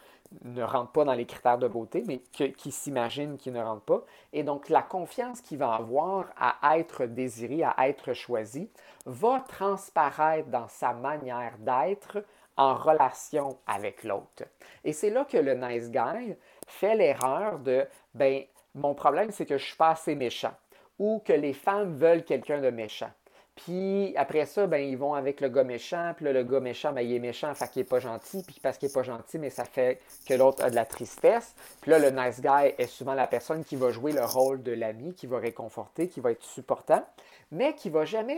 ne 0.43 0.63
rentre 0.63 0.91
pas 0.91 1.05
dans 1.05 1.13
les 1.13 1.25
critères 1.25 1.57
de 1.57 1.67
beauté, 1.67 2.03
mais 2.05 2.17
qu'il 2.31 2.74
s'imagine 2.74 3.38
qu'il 3.38 3.53
ne 3.53 3.62
rentre 3.62 3.83
pas. 3.83 4.03
Et 4.33 4.43
donc 4.43 4.67
la 4.67 4.81
confiance 4.81 5.39
qu'il 5.39 5.57
va 5.57 5.74
avoir 5.74 6.25
à 6.38 6.77
être 6.77 7.05
désiré, 7.05 7.63
à 7.63 7.88
être 7.88 8.13
choisi, 8.13 8.69
va 9.05 9.39
transparaître 9.47 10.50
dans 10.50 10.67
sa 10.67 10.91
manière 10.91 11.57
d'être 11.59 12.24
en 12.57 12.75
relation 12.75 13.57
avec 13.67 14.03
l'autre. 14.03 14.43
Et 14.83 14.91
c'est 14.91 15.12
là 15.12 15.24
que 15.25 15.38
le 15.38 15.53
nice 15.53 15.89
guy 15.89 16.36
fait 16.67 16.95
l'erreur 16.95 17.59
de, 17.59 17.88
ben, 18.13 18.43
mon 18.75 18.93
problème 18.95 19.31
c'est 19.31 19.45
que 19.45 19.57
je 19.57 19.65
suis 19.65 19.77
pas 19.77 19.91
assez 19.91 20.15
méchant 20.15 20.53
ou 21.00 21.21
que 21.24 21.33
les 21.33 21.53
femmes 21.53 21.95
veulent 21.95 22.24
quelqu'un 22.24 22.59
de 22.59 22.69
méchant. 22.69 23.12
Puis 23.57 24.13
après 24.15 24.45
ça, 24.45 24.67
ben, 24.67 24.77
ils 24.77 24.97
vont 24.97 25.13
avec 25.13 25.41
le 25.41 25.49
gars 25.49 25.63
méchant. 25.63 26.13
Puis 26.15 26.25
là, 26.25 26.33
le 26.33 26.43
gars 26.43 26.59
méchant, 26.59 26.93
ben, 26.93 27.01
il 27.01 27.13
est 27.13 27.19
méchant, 27.19 27.53
fait 27.53 27.69
qu'il 27.69 27.81
n'est 27.81 27.87
pas 27.87 27.99
gentil. 27.99 28.43
Puis 28.45 28.59
parce 28.61 28.77
qu'il 28.77 28.87
n'est 28.87 28.93
pas 28.93 29.03
gentil, 29.03 29.39
mais 29.39 29.49
ça 29.49 29.65
fait 29.65 29.99
que 30.27 30.33
l'autre 30.33 30.63
a 30.63 30.69
de 30.69 30.75
la 30.75 30.85
tristesse. 30.85 31.55
Puis 31.81 31.91
là, 31.91 31.99
le 31.99 32.11
nice 32.11 32.39
guy 32.39 32.73
est 32.77 32.87
souvent 32.87 33.13
la 33.13 33.27
personne 33.27 33.63
qui 33.63 33.75
va 33.75 33.91
jouer 33.91 34.11
le 34.11 34.23
rôle 34.23 34.63
de 34.63 34.71
l'ami, 34.71 35.13
qui 35.13 35.27
va 35.27 35.39
réconforter, 35.39 36.07
qui 36.07 36.21
va 36.21 36.31
être 36.31 36.43
supportant, 36.43 37.03
mais 37.51 37.73
qui 37.73 37.89
va 37.89 38.05
jamais 38.05 38.37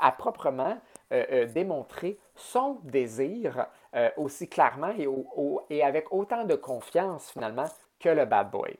à 0.00 0.12
proprement 0.12 0.78
euh, 1.12 1.24
euh, 1.32 1.46
démontrer 1.46 2.18
son 2.34 2.78
désir 2.84 3.66
euh, 3.94 4.10
aussi 4.18 4.48
clairement 4.48 4.92
et, 4.98 5.08
et 5.70 5.82
avec 5.82 6.12
autant 6.12 6.44
de 6.44 6.54
confiance 6.54 7.30
finalement 7.30 7.68
que 7.98 8.10
le 8.10 8.26
bad 8.26 8.50
boy 8.50 8.78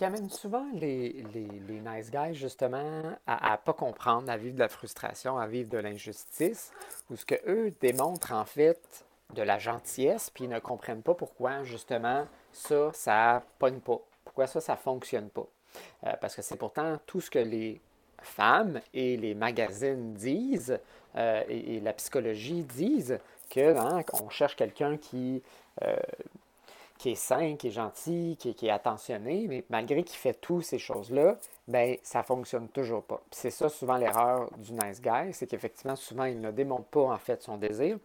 qui 0.00 0.06
amène 0.06 0.30
souvent 0.30 0.64
les, 0.72 1.26
les, 1.34 1.80
nice 1.82 2.10
guys 2.10 2.32
justement 2.32 3.02
à 3.26 3.50
ne 3.50 3.56
pas 3.58 3.74
comprendre, 3.74 4.30
à 4.30 4.38
vivre 4.38 4.54
de 4.54 4.60
la 4.60 4.70
frustration, 4.70 5.36
à 5.36 5.46
vivre 5.46 5.68
de 5.68 5.76
l'injustice, 5.76 6.72
ou 7.10 7.16
ce 7.16 7.26
que 7.26 7.34
eux 7.46 7.70
démontrent 7.82 8.32
en 8.32 8.46
fait 8.46 9.04
de 9.34 9.42
la 9.42 9.58
gentillesse, 9.58 10.30
puis 10.30 10.44
ils 10.44 10.48
ne 10.48 10.58
comprennent 10.58 11.02
pas 11.02 11.12
pourquoi 11.12 11.64
justement 11.64 12.26
ça, 12.50 12.90
ça 12.94 13.42
pogne 13.58 13.80
pas, 13.80 14.00
pourquoi 14.24 14.46
ça, 14.46 14.62
ça 14.62 14.74
fonctionne 14.74 15.28
pas. 15.28 15.46
Euh, 16.06 16.14
parce 16.18 16.34
que 16.34 16.40
c'est 16.40 16.56
pourtant 16.56 16.98
tout 17.04 17.20
ce 17.20 17.30
que 17.30 17.38
les 17.38 17.78
femmes 18.22 18.80
et 18.94 19.18
les 19.18 19.34
magazines 19.34 20.14
disent 20.14 20.78
euh, 21.16 21.44
et, 21.46 21.78
la 21.80 21.92
psychologie 21.92 22.62
disent 22.62 23.18
que 23.50 23.76
hein, 23.76 24.02
on 24.14 24.30
cherche 24.30 24.56
quelqu'un 24.56 24.96
qui 24.96 25.42
euh, 25.82 25.94
qui 27.00 27.12
est 27.12 27.14
sain, 27.14 27.56
qui 27.56 27.68
est 27.68 27.70
gentil, 27.70 28.36
qui, 28.38 28.54
qui 28.54 28.66
est 28.66 28.70
attentionné, 28.70 29.46
mais 29.48 29.64
malgré 29.70 30.02
qu'il 30.02 30.18
fait 30.18 30.34
toutes 30.34 30.64
ces 30.64 30.78
choses-là, 30.78 31.38
ben 31.68 31.96
ça 32.02 32.22
fonctionne 32.22 32.68
toujours 32.68 33.02
pas. 33.02 33.20
C'est 33.30 33.50
ça 33.50 33.68
souvent 33.68 33.96
l'erreur 33.96 34.50
du 34.58 34.72
nice 34.72 35.00
guy, 35.00 35.32
c'est 35.32 35.46
qu'effectivement 35.46 35.96
souvent 35.96 36.24
il 36.24 36.40
ne 36.40 36.50
démontre 36.50 36.86
pas 36.86 37.02
en 37.02 37.18
fait 37.18 37.42
son 37.42 37.56
désir, 37.56 37.98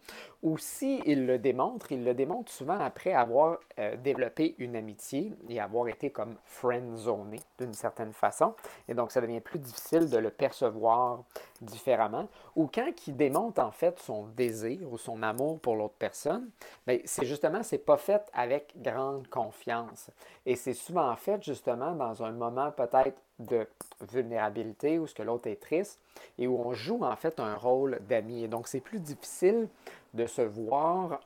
ou 0.44 0.58
si 0.58 1.02
il 1.06 1.26
le 1.26 1.40
démontre, 1.40 1.92
il 1.92 2.04
le 2.04 2.14
démontre 2.14 2.52
souvent 2.52 2.80
après 2.80 3.14
avoir 3.14 3.58
euh, 3.80 3.96
développé 3.98 4.56
une 4.60 4.76
amitié 4.76 5.34
et 5.50 5.60
avoir 5.60 5.88
été 5.88 6.12
comme 6.12 6.36
friend-zoné 6.46 7.40
d'une 7.58 7.74
certaine 7.74 8.14
façon, 8.14 8.54
et 8.88 8.94
donc 8.94 9.12
ça 9.12 9.22
devient 9.22 9.40
plus 9.40 9.60
difficile 9.60 10.10
de 10.10 10.18
le 10.18 10.30
percevoir 10.30 11.24
différemment, 11.62 12.28
ou 12.56 12.68
quand 12.68 13.08
il 13.08 13.16
démontre 13.16 13.62
en 13.62 13.72
fait 13.72 13.98
son 14.00 14.26
désir 14.36 14.92
ou 14.92 14.98
son 14.98 15.24
amour 15.24 15.60
pour 15.60 15.76
l'autre 15.76 15.96
personne, 15.98 16.50
ben, 16.86 17.00
c'est 17.06 17.26
justement 17.26 17.64
c'est 17.64 17.80
pas 17.80 17.98
fait 17.98 18.22
avec 18.34 18.74
grande 18.78 19.28
confiance, 19.28 20.12
et 20.46 20.56
c'est 20.56 20.74
souvent 20.74 21.16
fait 21.16 21.42
justement 21.42 21.94
dans 21.94 22.24
un 22.24 22.32
moment 22.32 22.72
peut-être 22.72 23.20
de 23.40 23.68
vulnérabilité 24.02 25.00
où 25.00 25.08
ce 25.08 25.14
que 25.14 25.24
l'autre 25.24 25.48
est 25.48 25.62
triste 25.62 26.00
et 26.38 26.48
où 26.48 26.60
on 26.60 26.74
joue 26.74 27.04
en 27.04 27.16
fait 27.16 27.40
un 27.40 27.56
rôle 27.56 28.00
d'ami. 28.08 28.48
Donc 28.48 28.68
c'est 28.68 28.80
plus 28.80 29.00
difficile 29.00 29.68
de 30.14 30.26
se 30.26 30.42
voir 30.42 31.20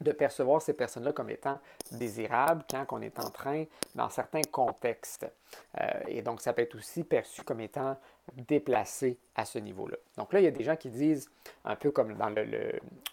de 0.00 0.12
percevoir 0.12 0.62
ces 0.62 0.72
personnes-là 0.72 1.12
comme 1.12 1.30
étant 1.30 1.58
désirables 1.92 2.64
quand 2.70 2.86
on 2.90 3.02
est 3.02 3.18
en 3.18 3.30
train, 3.30 3.64
dans 3.94 4.08
certains 4.08 4.42
contextes. 4.42 5.26
Euh, 5.80 5.86
et 6.08 6.22
donc, 6.22 6.40
ça 6.40 6.52
peut 6.52 6.62
être 6.62 6.76
aussi 6.76 7.04
perçu 7.04 7.42
comme 7.42 7.60
étant 7.60 7.96
déplacé 8.34 9.18
à 9.34 9.44
ce 9.44 9.58
niveau-là. 9.58 9.96
Donc 10.16 10.32
là, 10.32 10.40
il 10.40 10.44
y 10.44 10.48
a 10.48 10.52
des 10.52 10.64
gens 10.64 10.76
qui 10.76 10.88
disent, 10.88 11.28
un 11.64 11.76
peu 11.76 11.90
comme 11.90 12.14
dans 12.14 12.28
le, 12.28 12.44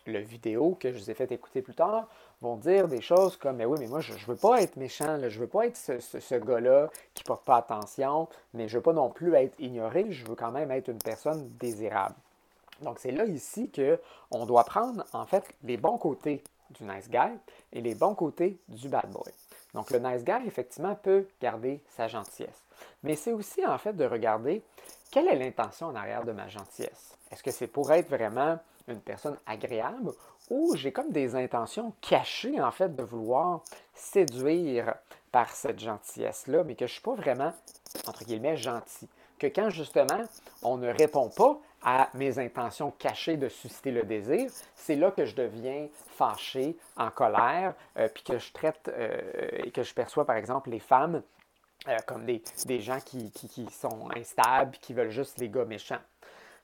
le, 0.06 0.20
vidéo 0.20 0.78
que 0.80 0.92
je 0.92 0.98
vous 0.98 1.12
ai 1.12 1.14
fait 1.14 1.32
écouter 1.32 1.62
plus 1.62 1.74
tard, 1.74 2.08
vont 2.42 2.56
dire 2.56 2.88
des 2.88 3.02
choses 3.02 3.36
comme, 3.36 3.58
mais 3.58 3.66
oui, 3.66 3.78
mais 3.80 3.88
moi, 3.88 4.00
je 4.00 4.14
ne 4.14 4.20
veux 4.20 4.36
pas 4.36 4.62
être 4.62 4.76
méchant, 4.78 5.18
je 5.20 5.26
ne 5.26 5.42
veux 5.42 5.48
pas 5.48 5.66
être 5.66 5.78
ce, 5.78 6.00
ce, 6.00 6.36
gars-là 6.36 6.90
qui 7.14 7.24
ne 7.24 7.28
porte 7.28 7.46
pas 7.46 7.58
attention, 7.58 8.30
mais 8.54 8.68
je 8.68 8.76
ne 8.76 8.80
veux 8.80 8.84
pas 8.84 8.94
non 8.94 9.10
plus 9.10 9.34
être 9.36 9.60
ignoré, 9.60 10.06
je 10.12 10.26
veux 10.26 10.36
quand 10.36 10.52
même 10.52 10.72
être 10.72 10.90
une 10.90 11.00
personne 11.00 11.50
désirable. 11.60 12.16
Donc, 12.82 13.00
c'est 13.00 13.12
là 13.12 13.26
ici 13.26 13.72
qu'on 13.72 14.46
doit 14.46 14.64
prendre, 14.64 15.04
en 15.14 15.26
fait, 15.26 15.44
les 15.64 15.78
bons 15.78 15.98
côtés 15.98 16.44
du 16.72 16.84
nice 16.84 17.10
guy 17.10 17.38
et 17.74 17.82
les 17.82 17.96
bons 17.96 18.16
côtés 18.16 18.60
du 18.68 18.90
bad 18.90 19.10
boy. 19.10 19.32
Donc 19.74 19.92
le 19.92 20.00
nice 20.00 20.24
guy, 20.24 20.46
effectivement, 20.46 20.96
peut 20.96 21.28
garder 21.42 21.82
sa 21.96 22.08
gentillesse. 22.08 22.64
Mais 23.04 23.16
c'est 23.16 23.34
aussi 23.34 23.66
en 23.66 23.78
fait 23.78 23.94
de 23.94 24.06
regarder 24.06 24.62
quelle 25.12 25.28
est 25.28 25.36
l'intention 25.36 25.88
en 25.88 25.96
arrière 25.96 26.24
de 26.24 26.32
ma 26.32 26.48
gentillesse. 26.48 27.16
Est-ce 27.32 27.44
que 27.44 27.52
c'est 27.52 27.68
pour 27.68 27.92
être 27.92 28.10
vraiment 28.10 28.60
une 28.88 29.02
personne 29.02 29.38
agréable 29.46 30.12
ou 30.50 30.76
j'ai 30.76 30.92
comme 30.92 31.12
des 31.12 31.36
intentions 31.36 31.94
cachées 32.02 32.62
en 32.62 32.72
fait 32.72 32.96
de 32.96 33.04
vouloir 33.04 33.62
séduire 33.94 34.96
par 35.32 35.52
cette 35.52 35.80
gentillesse-là, 35.80 36.64
mais 36.64 36.76
que 36.76 36.88
je 36.88 36.92
ne 36.92 36.94
suis 36.94 37.02
pas 37.02 37.16
vraiment, 37.16 37.54
entre 38.08 38.24
guillemets, 38.24 38.58
gentil. 38.58 39.10
Que 39.40 39.48
quand 39.48 39.70
justement 39.70 40.24
on 40.64 40.78
ne 40.78 40.90
répond 40.90 41.30
pas 41.30 41.60
à 41.84 42.10
mes 42.16 42.40
intentions 42.40 42.92
cachées 42.92 43.38
de 43.38 43.50
susciter 43.50 43.92
le 43.92 44.04
désir, 44.04 44.50
c'est 44.76 44.96
là 44.96 45.12
que 45.12 45.26
je 45.26 45.36
deviens 45.36 45.88
fâché, 46.18 46.76
en 46.96 47.12
colère, 47.12 47.76
euh, 47.98 48.08
puis 48.14 48.24
que 48.24 48.40
je 48.40 48.52
traite 48.52 48.90
euh, 48.90 49.20
et 49.64 49.72
que 49.72 49.84
je 49.84 49.94
perçois 49.94 50.26
par 50.26 50.36
exemple 50.36 50.70
les 50.70 50.80
femmes 50.80 51.22
euh, 51.88 51.96
comme 52.06 52.26
des, 52.26 52.82
gens 52.82 53.00
qui, 53.00 53.32
qui, 53.32 53.66
sont 53.72 54.10
instables, 54.16 54.76
qui 54.82 54.94
veulent 54.94 55.12
juste 55.12 55.40
les 55.40 55.50
gars 55.50 55.64
méchants. 55.64 56.02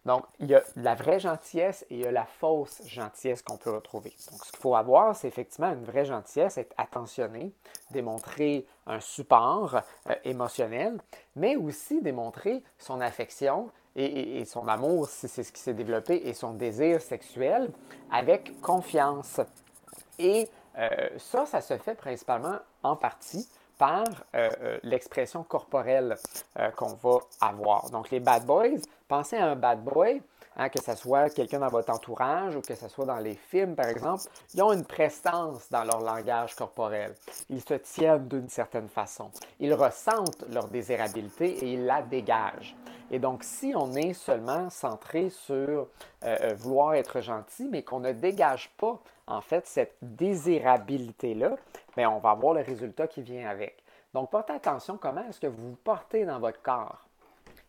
Donc, 0.06 0.24
il 0.40 0.48
y 0.48 0.56
a 0.56 0.62
la 0.76 0.96
vraie 0.96 1.20
gentillesse 1.20 1.86
et 1.90 1.96
il 1.96 2.00
y 2.02 2.06
a 2.06 2.12
la 2.12 2.26
fausse 2.26 2.82
gentillesse 2.86 3.42
qu'on 3.42 3.58
peut 3.58 3.72
retrouver. 3.72 4.14
Donc, 4.30 4.44
ce 4.44 4.52
qu'il 4.52 4.60
faut 4.60 4.76
avoir, 4.76 5.16
c'est 5.16 5.28
effectivement 5.28 5.72
une 5.72 5.86
vraie 5.86 6.06
gentillesse, 6.06 6.58
être 6.58 6.74
attentionné, 6.78 7.54
démontrer 7.92 8.66
un 8.86 9.00
support 9.00 9.82
émotionnel, 10.26 11.00
mais 11.38 11.56
aussi 11.56 12.02
démontrer 12.02 12.64
son 12.78 13.00
affection 13.00 13.72
et, 13.96 14.44
son 14.46 14.68
amour, 14.68 15.08
c'est 15.08 15.28
ce 15.28 15.52
qui 15.52 15.62
s'est 15.62 15.74
développé, 15.74 16.28
et 16.28 16.34
son 16.34 16.54
désir 16.54 17.02
sexuel 17.02 17.70
avec 18.12 18.60
confiance. 18.62 19.40
Et 20.18 20.50
euh, 20.78 21.10
ça, 21.18 21.46
ça 21.46 21.62
se 21.62 21.78
fait 21.78 21.96
principalement 21.96 22.58
en 22.82 22.96
partie 22.96 23.48
par 23.78 24.04
euh, 24.36 24.50
euh, 24.62 24.80
l'expression 24.84 25.44
corporelle 25.44 26.16
qu'on 26.76 26.94
va 26.96 27.20
avoir. 27.42 27.90
Donc 27.90 28.12
les 28.12 28.20
bad 28.20 28.46
boys, 28.46 28.80
pensez 29.14 29.38
à 29.38 29.46
un 29.46 29.56
bad 29.56 29.84
boy, 29.84 30.22
Hein, 30.56 30.70
que 30.70 30.80
ce 30.82 30.94
soit 30.96 31.32
quelqu'un 31.32 31.60
dans 31.60 31.70
votre 31.70 31.92
entourage 31.92 32.56
ou 32.56 32.62
que 32.62 32.76
ce 32.76 32.88
soit 32.88 33.06
dans 33.06 33.18
les 33.18 33.34
films, 33.34 33.76
par 33.76 33.88
exemple, 33.88 34.24
ils 34.54 34.62
ont 34.62 34.72
une 34.72 34.86
prestance 34.86 35.68
dans 35.72 35.84
leur 35.84 36.00
langage 36.00 36.56
corporel. 36.56 37.16
Ils 37.50 37.62
se 37.62 37.74
tiennent 37.74 38.28
d'une 38.28 38.50
certaine 38.50 38.88
façon. 38.88 39.32
Ils 39.60 39.74
ressentent 39.74 40.46
leur 40.50 40.68
désirabilité 40.68 41.48
et 41.66 41.74
ils 41.74 41.86
la 41.86 42.04
dégagent. 42.04 42.76
Et 43.10 43.18
donc, 43.18 43.44
si 43.44 43.74
on 43.76 43.94
est 43.94 44.14
seulement 44.14 44.70
centré 44.70 45.32
sur 45.32 45.54
euh, 45.54 45.88
euh, 46.24 46.54
vouloir 46.56 46.94
être 46.94 47.22
gentil, 47.22 47.68
mais 47.68 47.82
qu'on 47.82 48.00
ne 48.00 48.12
dégage 48.12 48.70
pas, 48.78 49.00
en 49.26 49.42
fait, 49.42 49.66
cette 49.66 49.98
désirabilité-là, 50.04 51.56
bien, 51.98 52.12
on 52.12 52.20
va 52.20 52.30
avoir 52.30 52.54
le 52.54 52.62
résultat 52.62 53.08
qui 53.08 53.24
vient 53.24 53.50
avec. 53.50 53.84
Donc, 54.14 54.30
portez 54.30 54.54
attention 54.54 54.98
comment 54.98 55.28
est-ce 55.28 55.40
que 55.40 55.48
vous 55.48 55.70
vous 55.70 55.78
portez 55.84 56.26
dans 56.26 56.40
votre 56.40 56.62
corps. 56.62 57.08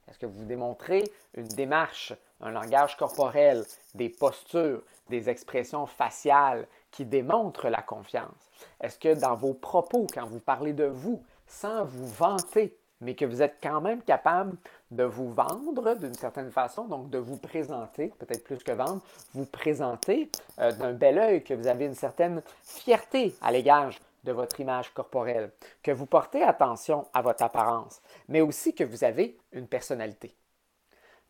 Est-ce 0.09 0.19
que 0.19 0.27
vous 0.27 0.45
démontrez 0.45 1.05
une 1.35 1.49
démarche, 1.49 2.13
un 2.41 2.51
langage 2.51 2.97
corporel, 2.97 3.65
des 3.95 4.09
postures, 4.09 4.83
des 5.09 5.29
expressions 5.29 5.87
faciales 5.87 6.67
qui 6.91 7.05
démontrent 7.05 7.69
la 7.69 7.83
confiance? 7.83 8.51
Est-ce 8.81 8.99
que 8.99 9.15
dans 9.15 9.35
vos 9.35 9.55
propos, 9.55 10.07
quand 10.13 10.27
vous 10.27 10.41
parlez 10.41 10.73
de 10.73 10.85
vous, 10.85 11.23
sans 11.47 11.85
vous 11.85 12.07
vanter, 12.07 12.77
mais 13.01 13.15
que 13.15 13.25
vous 13.25 13.43
êtes 13.43 13.57
quand 13.63 13.81
même 13.81 14.03
capable 14.03 14.57
de 14.91 15.05
vous 15.05 15.33
vendre 15.33 15.95
d'une 15.95 16.15
certaine 16.15 16.51
façon, 16.51 16.85
donc 16.85 17.11
de 17.11 17.19
vous 17.19 17.37
présenter, 17.37 18.13
peut-être 18.19 18.45
plus 18.45 18.59
que 18.59 18.73
vendre, 18.73 19.03
vous 19.35 19.47
présenter 19.47 20.31
euh, 20.59 20.73
d'un 20.73 20.93
bel 20.93 21.19
œil, 21.19 21.45
que 21.45 21.55
vous 21.55 21.67
avez 21.67 21.87
une 21.87 21.95
certaine 21.95 22.43
fierté 22.63 23.35
à 23.43 23.53
l'égard 23.53 23.91
de 24.25 24.33
votre 24.33 24.59
image 24.61 24.93
corporelle, 24.93 25.53
que 25.83 25.93
vous 25.93 26.07
portez 26.07 26.43
attention 26.43 27.07
à 27.13 27.23
votre 27.23 27.43
apparence, 27.43 28.01
mais 28.29 28.41
aussi 28.41 28.75
que 28.75 28.85
vous 28.85 29.05
avez 29.05 29.39
une 29.53 29.69
personnalité. 29.69 30.35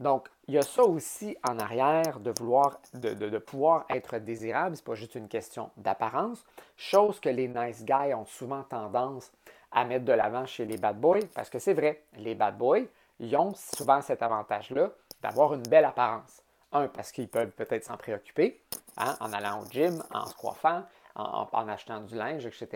Donc, 0.01 0.29
il 0.49 0.55
y 0.55 0.59
a 0.59 0.63
ça 0.63 0.83
aussi 0.83 1.37
en 1.49 1.59
arrière 1.59 2.19
de 2.19 2.33
vouloir, 2.37 2.81
de, 2.95 3.39
pouvoir 3.39 3.85
être 3.91 4.19
désirable. 4.19 4.77
Ce 4.77 4.81
n'est 4.81 4.87
pas 4.87 4.95
juste 4.95 5.15
une 5.15 5.29
question 5.29 5.71
d'apparence, 5.77 6.45
chose 6.77 7.21
que 7.21 7.29
les 7.29 7.49
nice 7.49 7.85
guys 7.85 8.13
ont 8.15 8.27
souvent 8.27 8.65
tendance 8.65 9.31
à 9.71 9.85
mettre 9.85 10.05
de 10.05 10.13
l'avant 10.13 10.47
chez 10.47 10.65
les 10.65 10.79
bad 10.79 11.01
boys, 11.01 11.27
parce 11.35 11.51
que 11.51 11.59
c'est 11.59 11.75
vrai, 11.75 12.05
les 12.17 12.35
bad 12.35 12.57
boys, 12.59 12.83
ils 13.21 13.37
ont 13.37 13.55
souvent 13.55 14.01
cet 14.01 14.23
avantage-là 14.23 14.91
d'avoir 15.23 15.55
une 15.55 15.63
belle 15.63 15.85
apparence. 15.85 16.43
Un, 16.73 16.89
parce 16.89 17.13
qu'ils 17.13 17.29
peuvent 17.29 17.53
peut-être 17.53 17.85
s'en 17.85 17.97
préoccuper, 17.97 18.61
hein, 18.97 19.17
en 19.21 19.33
allant 19.33 19.63
au 19.63 19.67
gym, 19.67 20.03
en 20.13 20.27
se 20.27 20.35
coiffant, 20.35 20.83
en, 21.15 21.69
achetant 21.69 22.01
du 22.01 22.15
linge, 22.15 22.47
etc. 22.47 22.69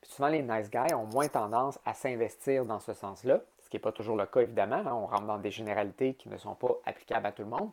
Puis 0.00 0.10
souvent, 0.10 0.28
les 0.28 0.42
nice 0.42 0.70
guys 0.70 0.94
ont 0.94 1.06
moins 1.06 1.28
tendance 1.28 1.78
à 1.84 1.94
s'investir 1.94 2.64
dans 2.64 2.80
ce 2.80 2.92
sens-là, 2.92 3.40
ce 3.58 3.70
qui 3.70 3.76
n'est 3.76 3.80
pas 3.80 3.92
toujours 3.92 4.16
le 4.16 4.26
cas, 4.26 4.40
évidemment. 4.40 4.76
Hein. 4.76 4.92
On 4.92 5.06
rentre 5.06 5.24
dans 5.24 5.38
des 5.38 5.50
généralités 5.50 6.14
qui 6.14 6.28
ne 6.28 6.36
sont 6.36 6.54
pas 6.54 6.76
applicables 6.84 7.26
à 7.26 7.32
tout 7.32 7.42
le 7.42 7.48
monde. 7.48 7.70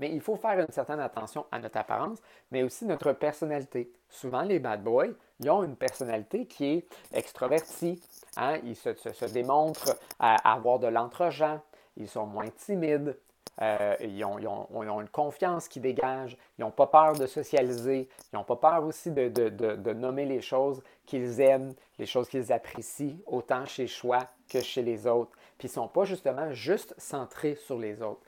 Mais 0.00 0.10
il 0.10 0.20
faut 0.20 0.36
faire 0.36 0.58
une 0.58 0.72
certaine 0.72 1.00
attention 1.00 1.46
à 1.52 1.58
notre 1.58 1.76
apparence, 1.76 2.18
mais 2.50 2.62
aussi 2.62 2.84
notre 2.86 3.12
personnalité. 3.12 3.92
Souvent, 4.08 4.42
les 4.42 4.58
bad 4.58 4.82
boys, 4.82 5.08
ils 5.38 5.50
ont 5.50 5.62
une 5.62 5.76
personnalité 5.76 6.46
qui 6.46 6.64
est 6.66 6.86
extrovertie. 7.12 8.02
Hein. 8.36 8.58
Ils 8.64 8.74
se, 8.74 9.32
démontrent 9.32 9.96
à 10.18 10.54
avoir 10.54 10.78
de 10.78 10.88
l'entre-gens. 10.88 11.60
Ils 11.96 12.08
sont 12.08 12.26
moins 12.26 12.48
timides. 12.48 13.16
Euh, 13.60 13.96
ils, 14.00 14.24
ont, 14.24 15.00
une 15.00 15.08
confiance 15.08 15.68
qui 15.68 15.78
dégage, 15.78 16.38
ils 16.58 16.62
n'ont 16.62 16.70
pas 16.70 16.86
peur 16.86 17.12
de 17.14 17.26
socialiser, 17.26 18.08
ils 18.32 18.36
n'ont 18.36 18.44
pas 18.44 18.56
peur 18.56 18.84
aussi 18.84 19.10
de, 19.10 19.92
nommer 19.92 20.24
les 20.24 20.40
choses 20.40 20.82
qu'ils 21.06 21.40
aiment, 21.40 21.74
les 21.98 22.06
choses 22.06 22.28
qu'ils 22.28 22.52
apprécient, 22.52 23.18
autant 23.26 23.66
chez 23.66 23.86
soi 23.86 24.20
que 24.48 24.60
chez 24.60 24.82
les 24.82 25.06
autres. 25.06 25.32
Puis 25.58 25.68
ils 25.68 25.70
ne 25.70 25.74
sont 25.74 25.88
pas 25.88 26.04
justement 26.04 26.52
juste 26.52 26.94
centrés 26.98 27.56
sur 27.56 27.78
les 27.78 28.00
autres. 28.02 28.22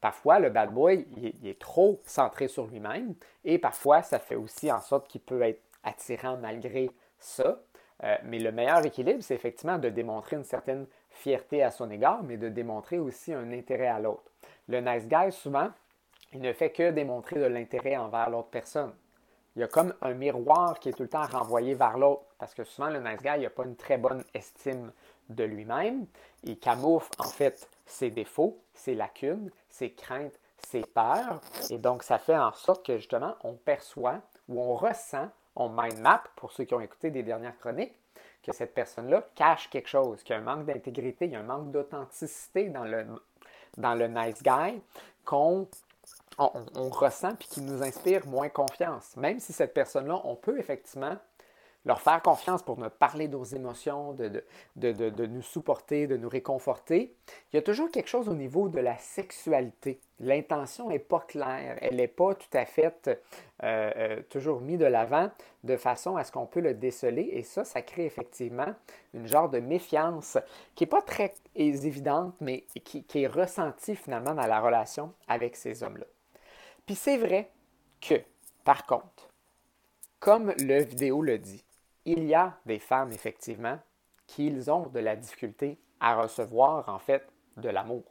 Parfois, 0.00 0.38
le 0.38 0.48
bad 0.48 0.72
boy, 0.72 1.06
il 1.16 1.46
est 1.46 1.60
trop 1.60 2.00
centré 2.04 2.48
sur 2.48 2.66
lui-même 2.66 3.14
et 3.44 3.58
parfois, 3.58 4.02
ça 4.02 4.18
fait 4.18 4.36
aussi 4.36 4.72
en 4.72 4.80
sorte 4.80 5.08
qu'il 5.08 5.20
peut 5.20 5.42
être 5.42 5.62
attirant 5.82 6.36
malgré 6.36 6.90
ça. 7.18 7.60
Euh, 8.02 8.16
mais 8.24 8.38
le 8.38 8.50
meilleur 8.50 8.84
équilibre, 8.86 9.22
c'est 9.22 9.34
effectivement 9.34 9.78
de 9.78 9.90
démontrer 9.90 10.36
une 10.36 10.44
certaine 10.44 10.86
fierté 11.10 11.62
à 11.62 11.70
son 11.70 11.90
égard, 11.90 12.22
mais 12.22 12.38
de 12.38 12.48
démontrer 12.48 12.98
aussi 12.98 13.34
un 13.34 13.52
intérêt 13.52 13.88
à 13.88 13.98
l'autre. 13.98 14.29
Le 14.70 14.80
nice 14.80 15.08
guy, 15.08 15.32
souvent, 15.32 15.68
il 16.32 16.40
ne 16.40 16.52
fait 16.52 16.70
que 16.70 16.92
démontrer 16.92 17.40
de 17.40 17.46
l'intérêt 17.46 17.96
envers 17.96 18.30
l'autre 18.30 18.50
personne. 18.50 18.94
Il 19.56 19.60
y 19.60 19.62
a 19.64 19.66
comme 19.66 19.92
un 20.00 20.14
miroir 20.14 20.78
qui 20.78 20.90
est 20.90 20.92
tout 20.92 21.02
le 21.02 21.08
temps 21.08 21.26
renvoyé 21.26 21.74
vers 21.74 21.98
l'autre, 21.98 22.22
parce 22.38 22.54
que 22.54 22.62
souvent, 22.62 22.88
le 22.88 23.00
nice 23.00 23.20
guy 23.20 23.40
n'a 23.40 23.50
pas 23.50 23.64
une 23.64 23.74
très 23.74 23.98
bonne 23.98 24.22
estime 24.32 24.92
de 25.28 25.42
lui-même. 25.42 26.06
Il 26.44 26.56
camoufle 26.60 27.10
en 27.18 27.28
fait 27.28 27.68
ses 27.84 28.10
défauts, 28.10 28.62
ses 28.72 28.94
lacunes, 28.94 29.50
ses 29.68 29.90
craintes, 29.90 30.38
ses 30.58 30.82
peurs. 30.82 31.40
Et 31.70 31.78
donc, 31.78 32.04
ça 32.04 32.18
fait 32.18 32.38
en 32.38 32.52
sorte 32.52 32.86
que 32.86 32.96
justement, 32.96 33.34
on 33.42 33.54
perçoit 33.54 34.20
ou 34.48 34.62
on 34.62 34.76
ressent 34.76 35.30
on 35.56 35.68
mind 35.68 35.98
map, 35.98 36.22
pour 36.36 36.52
ceux 36.52 36.62
qui 36.62 36.74
ont 36.74 36.80
écouté 36.80 37.10
des 37.10 37.24
dernières 37.24 37.58
chroniques, 37.58 37.94
que 38.42 38.52
cette 38.52 38.72
personne-là 38.72 39.26
cache 39.34 39.68
quelque 39.68 39.88
chose, 39.88 40.22
qu'il 40.22 40.34
y 40.34 40.38
a 40.38 40.40
un 40.40 40.44
manque 40.44 40.64
d'intégrité, 40.64 41.26
il 41.26 41.32
y 41.32 41.34
a 41.34 41.40
un 41.40 41.42
manque 41.42 41.72
d'authenticité 41.72 42.68
dans 42.68 42.84
le, 42.84 43.04
dans 43.76 43.94
le 43.94 44.08
nice 44.08 44.42
guy 44.42 44.80
qu'on 45.24 45.68
on, 46.38 46.88
ressent 46.88 47.34
puis 47.34 47.48
qui 47.48 47.60
nous 47.60 47.82
inspire 47.82 48.26
moins 48.26 48.48
confiance. 48.48 49.16
Même 49.16 49.40
si 49.40 49.52
cette 49.52 49.74
personne-là, 49.74 50.20
on 50.24 50.36
peut 50.36 50.58
effectivement 50.58 51.16
leur 51.86 52.00
faire 52.00 52.20
confiance 52.20 52.62
pour 52.62 52.78
nous 52.78 52.90
parler 52.90 53.26
de 53.26 53.36
nos 53.36 53.44
émotions, 53.44 54.12
de, 54.12 54.44
de, 54.76 55.26
nous 55.26 55.42
supporter, 55.42 56.06
de 56.06 56.16
nous 56.16 56.28
réconforter, 56.28 57.14
il 57.52 57.56
y 57.56 57.58
a 57.58 57.62
toujours 57.62 57.90
quelque 57.90 58.08
chose 58.08 58.28
au 58.28 58.34
niveau 58.34 58.68
de 58.68 58.80
la 58.80 58.96
sexualité. 58.98 60.00
L'intention 60.18 60.88
n'est 60.88 60.98
pas 60.98 61.20
claire, 61.20 61.78
elle 61.80 61.96
n'est 61.96 62.06
pas 62.06 62.34
tout 62.34 62.54
à 62.54 62.66
fait 62.66 63.08
euh, 63.08 63.14
euh, 63.62 64.22
toujours 64.28 64.60
mise 64.60 64.78
de 64.78 64.84
l'avant 64.84 65.30
de 65.64 65.76
façon 65.76 66.16
à 66.16 66.24
ce 66.24 66.32
qu'on 66.32 66.46
peut 66.46 66.60
le 66.60 66.74
déceler 66.74 67.30
et 67.32 67.42
ça, 67.42 67.64
ça 67.64 67.80
crée 67.80 68.04
effectivement 68.04 68.74
une 69.14 69.26
genre 69.26 69.48
de 69.48 69.60
méfiance 69.60 70.36
qui 70.74 70.84
n'est 70.84 70.88
pas 70.88 71.02
très 71.02 71.34
évidente, 71.54 72.34
mais 72.40 72.64
qui, 72.84 73.04
qui 73.04 73.22
est 73.22 73.26
ressentie 73.26 73.96
finalement 73.96 74.34
dans 74.34 74.46
la 74.46 74.60
relation 74.60 75.12
avec 75.28 75.56
ces 75.56 75.82
hommes-là. 75.82 76.06
Puis 76.84 76.94
c'est 76.94 77.16
vrai 77.16 77.50
que, 78.00 78.20
par 78.64 78.84
contre, 78.84 79.30
comme 80.18 80.52
le 80.58 80.82
vidéo 80.82 81.22
le 81.22 81.38
dit, 81.38 81.64
il 82.12 82.24
y 82.24 82.34
a 82.34 82.58
des 82.66 82.78
femmes, 82.78 83.12
effectivement, 83.12 83.78
qui 84.26 84.52
ont 84.68 84.86
de 84.86 85.00
la 85.00 85.16
difficulté 85.16 85.78
à 85.98 86.20
recevoir, 86.20 86.88
en 86.88 86.98
fait, 86.98 87.26
de 87.56 87.68
l'amour, 87.68 88.04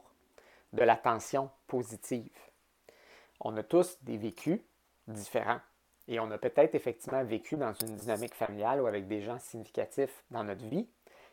de 0.72 0.82
l'attention 0.82 1.50
positive. 1.66 2.36
On 3.40 3.56
a 3.56 3.62
tous 3.62 3.98
des 4.02 4.18
vécus 4.18 4.60
différents 5.08 5.60
et 6.08 6.20
on 6.20 6.30
a 6.30 6.38
peut-être 6.38 6.74
effectivement 6.74 7.24
vécu 7.24 7.56
dans 7.56 7.72
une 7.72 7.96
dynamique 7.96 8.34
familiale 8.34 8.80
ou 8.80 8.86
avec 8.86 9.06
des 9.06 9.22
gens 9.22 9.38
significatifs 9.38 10.22
dans 10.30 10.44
notre 10.44 10.64
vie 10.64 10.88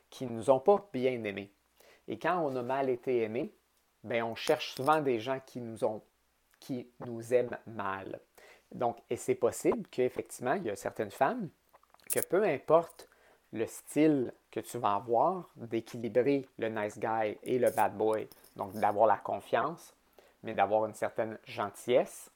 qui 0.09 0.25
ne 0.25 0.31
nous 0.31 0.50
ont 0.50 0.59
pas 0.59 0.88
bien 0.93 1.24
aimés. 1.24 1.51
Et 2.07 2.17
quand 2.17 2.39
on 2.39 2.55
a 2.55 2.62
mal 2.62 2.89
été 2.89 3.24
aimé, 3.24 3.53
bien, 4.03 4.25
on 4.25 4.36
cherche 4.36 4.75
souvent 4.75 5.01
des 5.01 5.19
gens 5.19 5.39
qui 5.45 5.59
nous, 5.59 5.83
ont, 5.83 6.01
qui 6.59 6.89
nous 7.05 7.33
aiment 7.33 7.57
mal. 7.65 8.19
Donc, 8.71 8.97
et 9.09 9.17
c'est 9.17 9.36
possible 9.36 9.88
qu'effectivement, 9.89 10.53
il 10.53 10.63
y 10.63 10.69
a 10.69 10.75
certaines 10.75 11.12
femmes 11.12 11.50
que 12.07 12.20
peu 12.20 12.43
importe 12.43 13.07
le 13.53 13.65
style 13.65 14.33
que 14.51 14.59
tu 14.59 14.77
vas 14.77 14.96
avoir, 14.96 15.50
d'équilibrer 15.55 16.48
le 16.57 16.70
nice 16.70 16.98
guy 17.00 17.37
et 17.43 17.59
le 17.59 17.72
bad 17.72 17.96
boy, 17.96 18.27
donc 18.55 18.74
d'avoir 18.74 19.07
la 19.07 19.17
confiance, 19.17 19.93
mais 20.43 20.53
d'avoir 20.53 20.85
une 20.85 20.93
certaine 20.93 21.37
gentillesse, 21.46 22.31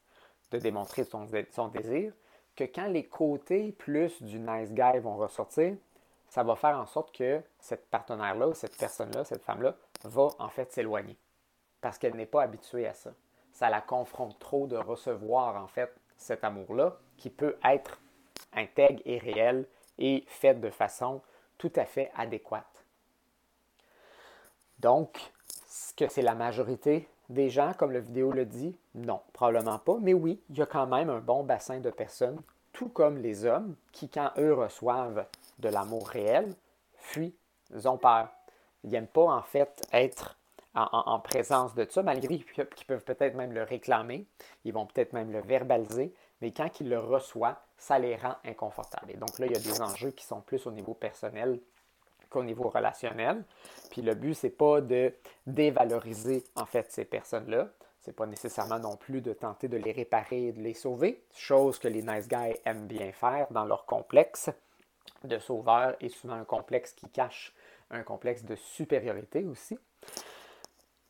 de 0.52 0.60
démontrer 0.60 1.04
son, 1.04 1.68
désir, 1.68 2.14
que 2.56 2.64
quand 2.64 2.88
les 2.88 3.06
côtés 3.06 3.72
plus 3.72 4.22
du 4.22 4.40
nice 4.40 4.72
guy 4.72 5.00
vont 5.00 5.16
ressortir, 5.16 5.76
ça 6.28 6.44
va 6.44 6.56
faire 6.56 6.78
en 6.78 6.86
sorte 6.86 7.16
que 7.16 7.42
cette 7.60 7.90
partenaire-là, 7.90 8.54
cette 8.54 8.78
personne-là, 8.78 9.26
cette 9.26 9.44
femme-là, 9.44 9.76
va 10.04 10.30
en 10.40 10.50
fait 10.50 10.72
s'éloigner. 10.72 11.18
Parce 11.82 11.98
qu'elle 11.98 12.16
n'est 12.16 12.26
pas 12.26 12.44
habituée 12.44 12.88
à 12.88 12.94
ça. 12.94 13.12
Ça 13.54 13.70
la 13.70 13.82
confronte 13.82 14.40
trop 14.40 14.68
de 14.68 14.78
recevoir 14.78 15.62
en 15.62 15.68
fait 15.68 15.94
cet 16.18 16.44
amour-là 16.44 16.98
qui 17.18 17.30
peut 17.30 17.58
être 17.64 18.00
intègre 18.54 19.02
et 19.06 19.18
réelle 19.18 19.66
et 19.98 20.24
faite 20.28 20.62
de 20.62 20.70
façon 20.70 21.22
tout 21.58 21.72
à 21.76 21.86
fait 21.86 22.12
adéquate. 22.16 22.66
Donc, 24.80 25.20
est-ce 25.60 25.94
que 25.94 26.08
c'est 26.08 26.24
la 26.24 26.34
majorité 26.34 27.08
des 27.30 27.50
gens, 27.50 27.74
comme 27.74 27.92
la 27.92 28.00
vidéo 28.00 28.32
le 28.32 28.46
dit? 28.46 28.76
Non, 28.96 29.22
probablement 29.32 29.78
pas. 29.78 29.98
Mais 30.02 30.14
oui, 30.14 30.42
il 30.50 30.58
y 30.58 30.62
a 30.62 30.66
quand 30.66 30.88
même 30.88 31.10
un 31.10 31.20
bon 31.20 31.44
bassin 31.44 31.80
de 31.80 31.92
personnes, 31.92 32.42
tout 32.74 32.90
comme 32.90 33.18
les 33.18 33.46
hommes, 33.46 33.76
qui, 33.92 34.10
quand 34.10 34.32
eux 34.38 34.54
reçoivent 34.54 35.26
de 35.60 35.70
l'amour 35.70 36.08
réel, 36.08 36.56
fuient, 36.96 37.36
ils 37.74 37.88
ont 37.88 37.98
peur. 37.98 38.30
Ils 38.84 38.90
n'aiment 38.90 39.08
pas, 39.08 39.26
en 39.26 39.44
fait, 39.44 39.82
être 39.94 40.36
en, 40.74 40.88
en, 40.92 41.20
présence 41.20 41.76
de 41.76 41.86
ça, 41.90 42.02
malgré 42.02 42.40
qu'ils 42.40 42.86
peuvent 42.88 43.04
peut-être 43.04 43.36
même 43.36 43.52
le 43.52 43.64
réclamer, 43.64 44.26
ils 44.66 44.74
vont 44.74 44.86
peut-être 44.86 45.14
même 45.14 45.32
le 45.32 45.42
verbaliser, 45.42 46.14
mais 46.42 46.52
quand 46.52 46.80
ils 46.80 46.90
le 46.90 46.98
reçoivent, 46.98 47.60
ça 47.82 47.98
les 47.98 48.16
rend 48.16 48.36
inconfortables. 48.46 49.10
Et 49.10 49.18
donc 49.18 49.40
là, 49.40 49.48
il 49.48 49.54
y 49.54 49.56
a 49.56 49.60
des 49.60 49.82
enjeux 49.82 50.12
qui 50.12 50.24
sont 50.24 50.40
plus 50.40 50.68
au 50.68 50.72
niveau 50.72 50.94
personnel 50.94 51.60
qu'au 52.30 52.44
niveau 52.44 52.70
relationnel. 52.70 53.44
Puis 53.90 54.04
le 54.04 54.14
but, 54.14 54.36
c'est 54.36 54.52
pas 54.52 54.82
de 54.82 55.12
dévaloriser 55.48 56.44
en 56.56 56.68
fait 56.68 56.92
ces 56.92 57.06
personnes-là. 57.06 57.70
C'est 58.00 58.16
pas 58.16 58.28
nécessairement 58.28 58.78
non 58.78 58.98
plus 58.98 59.22
de 59.22 59.34
tenter 59.34 59.68
de 59.68 59.78
les 59.78 59.92
réparer 59.92 60.48
et 60.48 60.52
de 60.52 60.62
les 60.62 60.76
sauver, 60.76 61.24
chose 61.36 61.80
que 61.80 61.88
les 61.88 62.04
nice 62.04 62.28
guys 62.28 62.56
aiment 62.66 62.86
bien 62.86 63.12
faire 63.12 63.48
dans 63.50 63.66
leur 63.66 63.88
complexe 63.88 64.52
de 65.24 65.40
sauveur 65.40 65.96
et 66.02 66.10
souvent 66.10 66.36
un 66.36 66.46
complexe 66.46 66.94
qui 66.94 67.10
cache 67.10 67.52
un 67.90 68.04
complexe 68.04 68.44
de 68.44 68.56
supériorité 68.56 69.44
aussi 69.46 69.78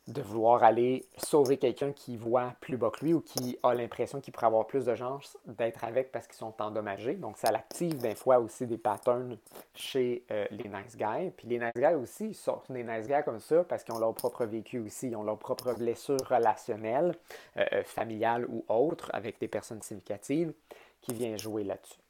de 0.08 0.20
vouloir 0.20 0.64
aller 0.64 1.06
sauver 1.16 1.58
quelqu'un 1.58 1.92
qui 1.92 2.16
voit 2.16 2.54
plus 2.60 2.76
bas 2.76 2.90
que 2.90 3.04
lui 3.04 3.14
ou 3.14 3.20
qui 3.20 3.56
a 3.62 3.72
l'impression 3.72 4.20
qu'il 4.20 4.32
pourrait 4.32 4.46
avoir 4.46 4.66
plus 4.66 4.84
de 4.84 4.94
chance 4.96 5.38
d'être 5.46 5.84
avec 5.84 6.10
parce 6.10 6.26
qu'ils 6.26 6.36
sont 6.36 6.54
endommagés. 6.60 7.14
Donc, 7.14 7.38
ça 7.38 7.52
l'active 7.52 7.98
des 7.98 8.16
fois 8.16 8.38
aussi 8.40 8.66
des 8.66 8.78
patterns 8.78 9.38
chez 9.74 10.24
euh, 10.32 10.46
les 10.50 10.68
nice 10.68 10.96
guys. 10.96 11.30
Puis 11.36 11.46
les 11.46 11.60
nice 11.60 11.74
guys 11.76 11.94
aussi, 11.94 12.28
ils 12.28 12.34
sont 12.34 12.60
des 12.68 12.82
nice 12.82 13.06
guys 13.06 13.22
comme 13.24 13.38
ça 13.38 13.62
parce 13.62 13.84
qu'ils 13.84 13.94
ont 13.94 14.00
leur 14.00 14.14
propre 14.14 14.44
vécu 14.44 14.80
aussi, 14.80 15.08
ils 15.08 15.16
ont 15.16 15.22
leur 15.22 15.38
propre 15.38 15.72
blessure 15.74 16.20
relationnelle, 16.28 17.14
euh, 17.56 17.64
euh, 17.72 17.84
familiale 17.84 18.46
ou 18.48 18.64
autre, 18.68 19.08
avec 19.12 19.38
des 19.38 19.48
personnes 19.48 19.82
significatives 19.82 20.52
qui 21.00 21.14
viennent 21.14 21.38
jouer 21.38 21.62
là-dessus. 21.62 22.00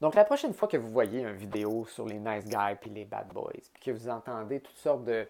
Donc, 0.00 0.16
la 0.16 0.24
prochaine 0.24 0.52
fois 0.52 0.66
que 0.66 0.76
vous 0.76 0.90
voyez 0.90 1.20
une 1.20 1.36
vidéo 1.36 1.86
sur 1.86 2.04
les 2.04 2.18
nice 2.18 2.46
guys 2.46 2.74
puis 2.80 2.90
les 2.90 3.04
bad 3.04 3.28
boys, 3.28 3.52
puis 3.74 3.84
que 3.84 3.90
vous 3.92 4.08
entendez 4.08 4.58
toutes 4.58 4.76
sortes 4.76 5.04
de 5.04 5.28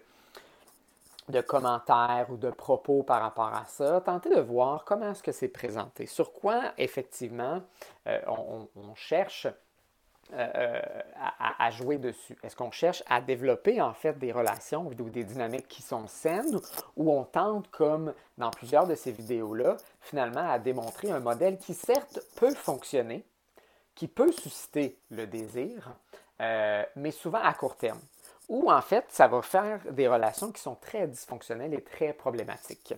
de 1.28 1.40
commentaires 1.40 2.26
ou 2.30 2.36
de 2.36 2.50
propos 2.50 3.02
par 3.02 3.22
rapport 3.22 3.54
à 3.54 3.64
ça, 3.66 4.00
tentez 4.00 4.30
de 4.30 4.40
voir 4.40 4.84
comment 4.84 5.10
est-ce 5.10 5.22
que 5.22 5.32
c'est 5.32 5.48
présenté, 5.48 6.06
sur 6.06 6.32
quoi 6.32 6.72
effectivement 6.78 7.62
euh, 8.08 8.20
on, 8.26 8.94
cherche 8.94 9.46
euh, 10.32 10.48
euh, 10.56 10.80
à, 11.58 11.70
jouer 11.70 11.98
dessus? 11.98 12.36
Est-ce 12.42 12.56
qu'on 12.56 12.72
cherche 12.72 13.04
à 13.08 13.20
développer 13.20 13.80
en 13.80 13.94
fait 13.94 14.18
des 14.18 14.32
relations 14.32 14.86
ou 14.86 14.94
des 14.94 15.24
dynamiques 15.24 15.68
qui 15.68 15.82
sont 15.82 16.08
saines 16.08 16.58
ou 16.96 17.12
on 17.12 17.24
tente, 17.24 17.70
comme 17.70 18.12
dans 18.36 18.50
plusieurs 18.50 18.86
de 18.86 18.96
ces 18.96 19.12
vidéos-là, 19.12 19.76
finalement 20.00 20.50
à 20.50 20.58
démontrer 20.58 21.10
un 21.12 21.20
modèle 21.20 21.56
qui 21.56 21.74
certes 21.74 22.20
peut 22.36 22.54
fonctionner, 22.54 23.24
qui 23.94 24.08
peut 24.08 24.32
susciter 24.32 24.98
le 25.10 25.26
désir, 25.26 25.92
mais 26.96 27.12
souvent 27.12 27.40
à 27.40 27.54
court 27.54 27.76
terme? 27.76 28.00
Ou 28.48 28.70
en 28.70 28.82
fait, 28.82 29.04
ça 29.08 29.28
va 29.28 29.42
faire 29.42 29.80
des 29.90 30.08
relations 30.08 30.52
qui 30.52 30.60
sont 30.60 30.74
très 30.74 31.06
dysfonctionnelles 31.06 31.74
et 31.74 31.82
très 31.82 32.12
problématiques. 32.12 32.94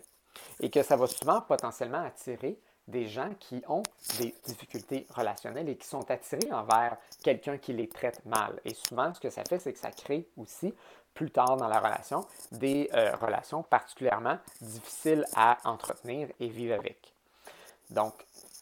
Et 0.61 0.70
que 0.70 0.83
ça 0.83 0.96
va 0.96 1.07
souvent 1.07 1.40
potentiellement 1.40 2.02
attirer 2.02 2.59
des 2.88 3.07
gens 3.07 3.30
qui 3.40 3.62
ont 3.68 3.83
des 4.18 4.35
difficultés 4.44 5.07
relationnelles 5.11 5.68
et 5.68 5.76
qui 5.76 5.87
sont 5.87 6.11
attirés 6.11 6.52
envers 6.52 6.96
quelqu'un 7.22 7.57
qui 7.57 7.72
les 7.72 7.88
traite 7.88 8.24
mal. 8.26 8.61
Et 8.64 8.74
souvent, 8.74 9.12
ce 9.14 9.20
que 9.20 9.30
ça 9.30 9.42
fait, 9.48 9.59
c'est 9.59 9.72
que 9.72 9.78
ça 9.78 9.90
crée 9.90 10.28
aussi, 10.37 10.74
plus 11.14 11.30
tard 11.30 11.57
dans 11.57 11.68
la 11.68 11.78
relation, 11.78 12.26
des 12.52 12.90
euh, 12.92 13.14
relations 13.16 13.62
particulièrement 13.62 14.38
difficiles 14.61 15.24
à 15.35 15.59
entretenir 15.64 16.28
et 16.40 16.48
vivre 16.48 16.74
avec. 16.74 17.14
Donc, 17.90 18.12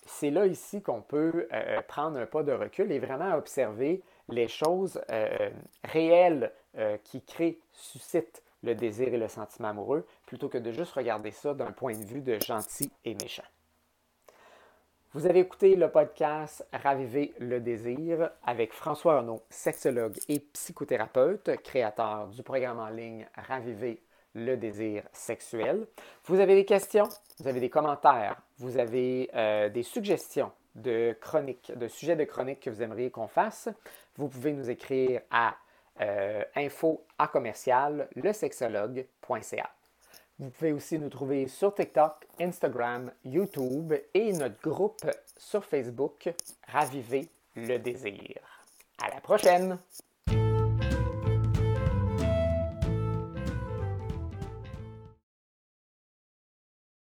c'est 0.06 0.30
là 0.30 0.46
ici 0.46 0.82
qu'on 0.82 1.00
peut 1.00 1.48
euh, 1.52 1.80
prendre 1.82 2.18
un 2.18 2.26
pas 2.26 2.42
de 2.42 2.52
recul 2.52 2.92
et 2.92 2.98
vraiment 2.98 3.34
observer 3.34 4.02
les 4.28 4.48
choses 4.48 5.00
euh, 5.10 5.50
réelles 5.84 6.52
euh, 6.78 6.96
qui 7.04 7.22
créent, 7.22 7.58
suscitent 7.72 8.42
le 8.62 8.74
désir 8.74 9.12
et 9.12 9.18
le 9.18 9.28
sentiment 9.28 9.68
amoureux, 9.68 10.06
plutôt 10.26 10.48
que 10.48 10.58
de 10.58 10.70
juste 10.70 10.92
regarder 10.92 11.30
ça 11.30 11.54
d'un 11.54 11.72
point 11.72 11.96
de 11.96 12.04
vue 12.04 12.20
de 12.20 12.38
gentil 12.38 12.90
et 13.04 13.14
méchant. 13.14 13.42
Vous 15.14 15.26
avez 15.26 15.40
écouté 15.40 15.76
le 15.76 15.90
podcast 15.90 16.66
Raviver 16.72 17.34
le 17.38 17.60
désir 17.60 18.30
avec 18.44 18.72
François 18.72 19.16
Arnaud, 19.16 19.42
sexologue 19.50 20.16
et 20.28 20.38
psychothérapeute, 20.40 21.62
créateur 21.62 22.28
du 22.28 22.42
programme 22.42 22.78
en 22.78 22.88
ligne 22.88 23.26
Raviver 23.36 24.00
le 24.34 24.56
désir 24.56 25.02
sexuel. 25.12 25.86
Vous 26.24 26.40
avez 26.40 26.54
des 26.54 26.64
questions, 26.64 27.08
vous 27.38 27.48
avez 27.48 27.60
des 27.60 27.68
commentaires, 27.68 28.40
vous 28.56 28.78
avez 28.78 29.28
euh, 29.34 29.68
des 29.68 29.82
suggestions 29.82 30.50
de 30.74 31.14
chroniques, 31.20 31.70
de 31.76 31.88
sujets 31.88 32.16
de 32.16 32.24
chroniques 32.24 32.60
que 32.60 32.70
vous 32.70 32.80
aimeriez 32.80 33.10
qu'on 33.10 33.28
fasse, 33.28 33.68
vous 34.16 34.28
pouvez 34.28 34.52
nous 34.52 34.70
écrire 34.70 35.20
à 35.30 35.56
euh, 36.00 36.42
info 36.56 37.06
à 37.18 37.28
commercial. 37.28 38.08
Vous 40.38 40.50
pouvez 40.50 40.72
aussi 40.72 40.98
nous 40.98 41.10
trouver 41.10 41.46
sur 41.46 41.74
TikTok, 41.74 42.26
Instagram, 42.40 43.12
YouTube 43.24 43.94
et 44.14 44.32
notre 44.32 44.60
groupe 44.60 45.06
sur 45.36 45.64
Facebook 45.64 46.32
Raviver 46.66 47.28
le 47.54 47.78
désir. 47.78 48.38
À 49.02 49.14
la 49.14 49.20
prochaine! 49.20 49.78